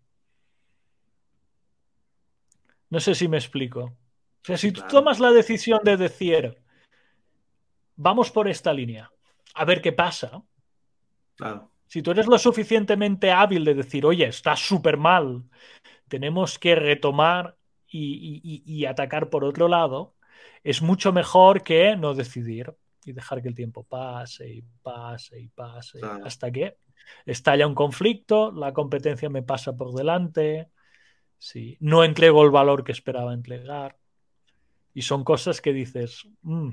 [2.88, 3.80] No sé si me explico.
[3.80, 6.56] O sea, si tú tomas la decisión de decir,
[7.98, 9.10] vamos por esta línea,
[9.54, 10.42] a ver qué pasa.
[11.86, 15.44] Si tú eres lo suficientemente hábil de decir, oye, está súper mal,
[16.08, 17.56] tenemos que retomar
[17.90, 20.14] y, atacar por otro lado,
[20.62, 22.74] es mucho mejor que no decidir
[23.04, 26.76] y dejar que el tiempo pase y pase y pase hasta que
[27.24, 30.70] estalla un conflicto, la competencia me pasa por delante,
[31.38, 33.98] sí, no entrego el valor que esperaba entregar.
[34.94, 36.70] Y son cosas que dices, mm,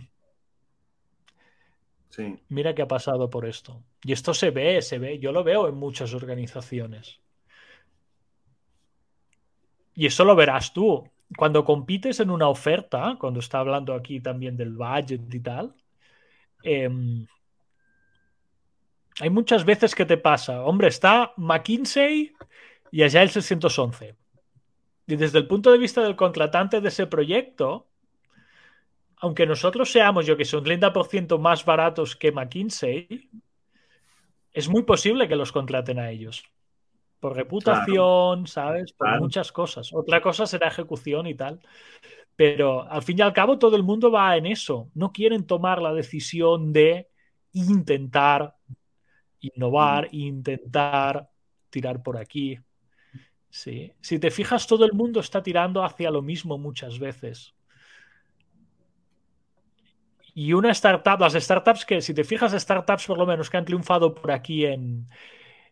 [2.49, 3.84] mira qué ha pasado por esto.
[4.03, 7.20] Y esto se ve, se ve, yo lo veo en muchas organizaciones.
[9.93, 11.10] Y eso lo verás tú.
[11.38, 15.76] Cuando compites en una oferta, cuando está hablando aquí también del budget y tal,
[16.64, 17.26] em,
[19.20, 22.34] hay muchas veces que te pasa, hombre, está McKinsey
[22.91, 24.16] y allá el 611.
[25.08, 27.88] Y desde el punto de vista del contratante de ese proyecto,
[29.18, 33.30] aunque nosotros seamos, yo que sé, un 30% más baratos que McKinsey,
[34.51, 36.43] es muy posible que los contraten a ellos
[37.26, 38.93] por reputación, ¿sabes?
[38.93, 39.91] Por muchas cosas.
[39.91, 41.59] Otra cosa será ejecución y tal.
[42.36, 44.91] Pero al fin y al cabo todo el mundo va en eso.
[44.93, 47.09] No quieren tomar la decisión de
[47.53, 48.55] intentar
[49.39, 51.30] innovar, intentar
[51.72, 52.59] tirar por aquí.
[53.49, 53.91] Sí.
[54.01, 57.55] Si te fijas, todo el mundo está tirando hacia lo mismo muchas veces.
[60.38, 63.63] Y una startup, las startups que, si te fijas, startups por lo menos que han
[63.63, 65.07] triunfado por aquí en,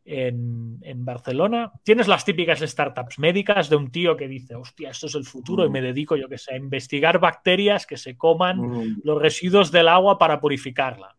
[0.06, 1.74] en, Barcelona.
[1.84, 5.66] Tienes las típicas startups médicas de un tío que dice, hostia, esto es el futuro
[5.66, 9.90] y me dedico, yo que sé, a investigar bacterias que se coman los residuos del
[9.90, 11.14] agua para purificarla.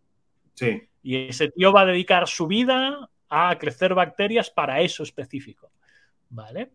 [0.54, 0.82] Sí.
[1.02, 5.70] Y ese tío va a dedicar su vida a crecer bacterias para eso específico.
[6.30, 6.72] ¿Vale?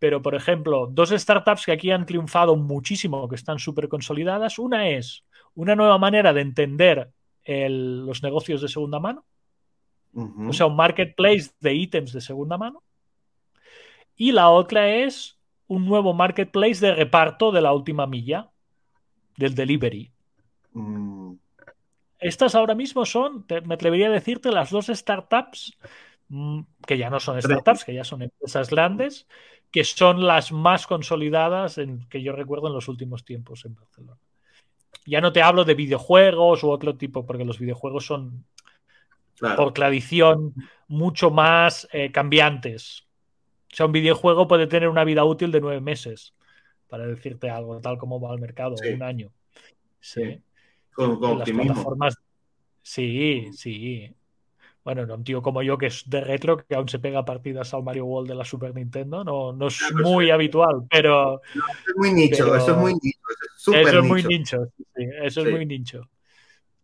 [0.00, 4.58] Pero, por ejemplo, dos startups que aquí han triunfado muchísimo, que están súper consolidadas.
[4.58, 5.24] Una es
[5.54, 7.10] una nueva manera de entender
[7.46, 9.24] los negocios de segunda mano
[10.16, 12.82] o sea, un marketplace de ítems de segunda mano.
[14.16, 18.50] Y la otra es un nuevo marketplace de reparto de la última milla,
[19.36, 20.12] del delivery.
[20.72, 21.32] Mm.
[22.20, 25.76] Estas ahora mismo son, me atrevería a decirte, las dos startups,
[26.28, 29.26] mm, que ya no son startups, que ya son empresas grandes,
[29.72, 34.20] que son las más consolidadas en, que yo recuerdo en los últimos tiempos en Barcelona.
[35.06, 38.44] Ya no te hablo de videojuegos u otro tipo, porque los videojuegos son
[39.56, 40.54] por tradición
[40.88, 43.06] mucho más eh, cambiantes.
[43.72, 46.34] O sea, un videojuego puede tener una vida útil de nueve meses,
[46.88, 49.32] para decirte algo, tal como va al mercado, un año.
[50.00, 50.40] Sí.
[50.92, 52.16] Con, las plataformas.
[52.82, 54.14] Sí, sí.
[54.84, 57.82] Bueno, un tío como yo que es de retro, que aún se pega partidas al
[57.82, 61.40] Mario World de la Super Nintendo, no, no es muy habitual, pero.
[61.54, 63.18] es muy nicho, eso es muy nicho.
[63.72, 66.10] Eso es, muy nicho, eso es muy nicho.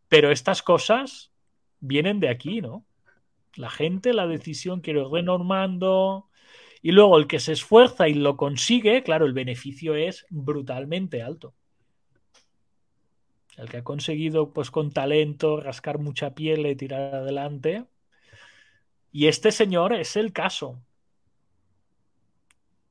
[0.08, 1.30] Pero estas cosas
[1.80, 2.86] vienen de aquí, ¿no?
[3.54, 6.28] La gente, la decisión que lo renormando.
[6.80, 11.54] Y luego el que se esfuerza y lo consigue, claro, el beneficio es brutalmente alto.
[13.60, 17.84] El que ha conseguido, pues con talento, rascar mucha piel y tirar adelante.
[19.12, 20.80] Y este señor es el caso.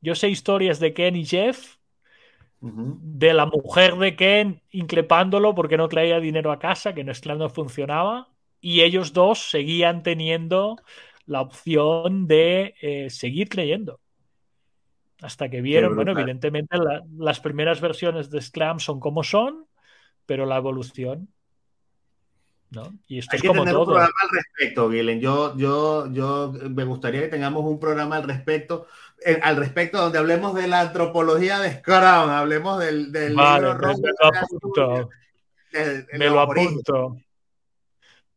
[0.01, 1.77] Yo sé historias de Ken y Jeff,
[2.61, 7.49] de la mujer de Ken increpándolo porque no traía dinero a casa, que no no
[7.49, 8.29] funcionaba
[8.61, 10.75] y ellos dos seguían teniendo
[11.25, 13.99] la opción de eh, seguir creyendo.
[15.21, 16.77] Hasta que vieron, bueno, evidentemente
[17.17, 19.65] las primeras versiones de Sclam son como son,
[20.29, 21.27] pero la evolución
[22.69, 22.93] ¿no?
[23.07, 24.93] Y esto Hay es que como tener un programa al respecto.
[24.93, 28.85] Yo, yo, yo me gustaría que tengamos un programa al respecto,
[29.25, 31.97] eh, al respecto donde hablemos de la antropología de Scrum,
[32.29, 35.09] hablemos del, del vale, libro Me lo apunto.
[36.13, 37.17] me lo apunto.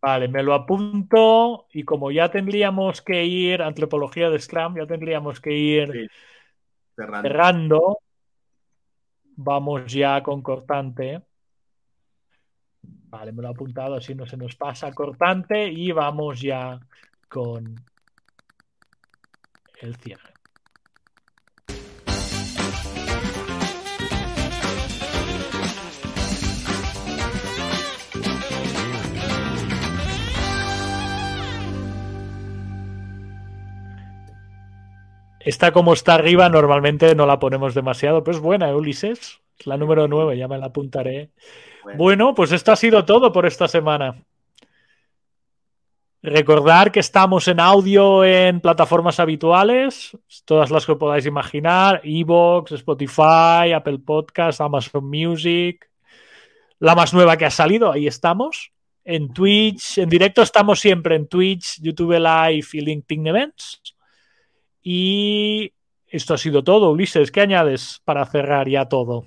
[0.01, 5.40] Vale, me lo apunto y como ya tendríamos que ir, antropología de Scrum, ya tendríamos
[5.40, 6.11] que ir
[6.97, 7.99] cerrando.
[9.36, 11.20] Vamos ya con cortante.
[13.12, 16.80] Vale, me lo he apuntado así no se nos pasa cortante y vamos ya
[17.28, 17.78] con
[19.82, 20.32] el cierre.
[35.38, 39.41] Esta como está arriba normalmente no la ponemos demasiado, pero es buena, Ulises.
[39.66, 41.30] La número 9, ya me la apuntaré.
[41.96, 42.34] Bueno.
[42.34, 44.24] pues esto ha sido todo por esta semana.
[46.22, 53.72] Recordar que estamos en audio en plataformas habituales, todas las que podáis imaginar, Evox, Spotify,
[53.74, 55.90] Apple Podcasts, Amazon Music,
[56.78, 58.72] la más nueva que ha salido, ahí estamos.
[59.04, 63.82] En Twitch, en directo estamos siempre en Twitch, YouTube Live y LinkedIn Events.
[64.80, 65.72] Y
[66.06, 67.32] esto ha sido todo, Ulises.
[67.32, 69.26] ¿Qué añades para cerrar ya todo?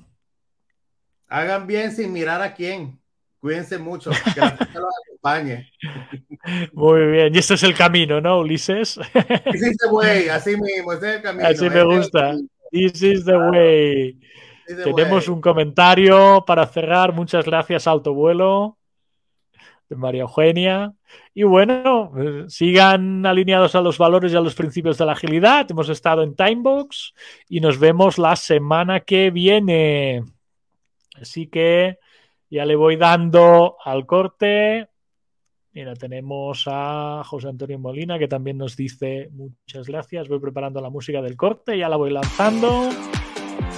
[1.28, 2.99] Hagan bien sin mirar a quién.
[3.39, 4.11] Cuídense mucho.
[4.34, 5.71] Que la gente los acompañe.
[6.73, 7.36] Muy bien.
[7.36, 8.99] Y este es el camino, ¿no, Ulises?
[9.51, 10.30] This is the way.
[10.30, 10.93] Así mismo.
[10.93, 11.47] Ese es el camino.
[11.47, 12.36] Así me gusta.
[12.71, 14.19] This is the way.
[14.65, 17.13] Tenemos un comentario para cerrar.
[17.13, 18.78] Muchas gracias, Alto Vuelo,
[19.89, 20.93] de María Eugenia.
[21.34, 22.11] Y bueno,
[22.47, 25.69] sigan alineados a los valores y a los principios de la agilidad.
[25.69, 27.13] Hemos estado en Timebox
[27.47, 30.23] y nos vemos la semana que viene.
[31.20, 31.99] Así que
[32.49, 34.88] ya le voy dando al corte.
[35.74, 40.28] Mira, tenemos a José Antonio Molina que también nos dice muchas gracias.
[40.30, 42.89] Voy preparando la música del corte, ya la voy lanzando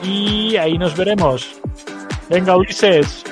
[0.04, 1.60] y ahí nos veremos.
[2.30, 3.24] Venga, Ulises.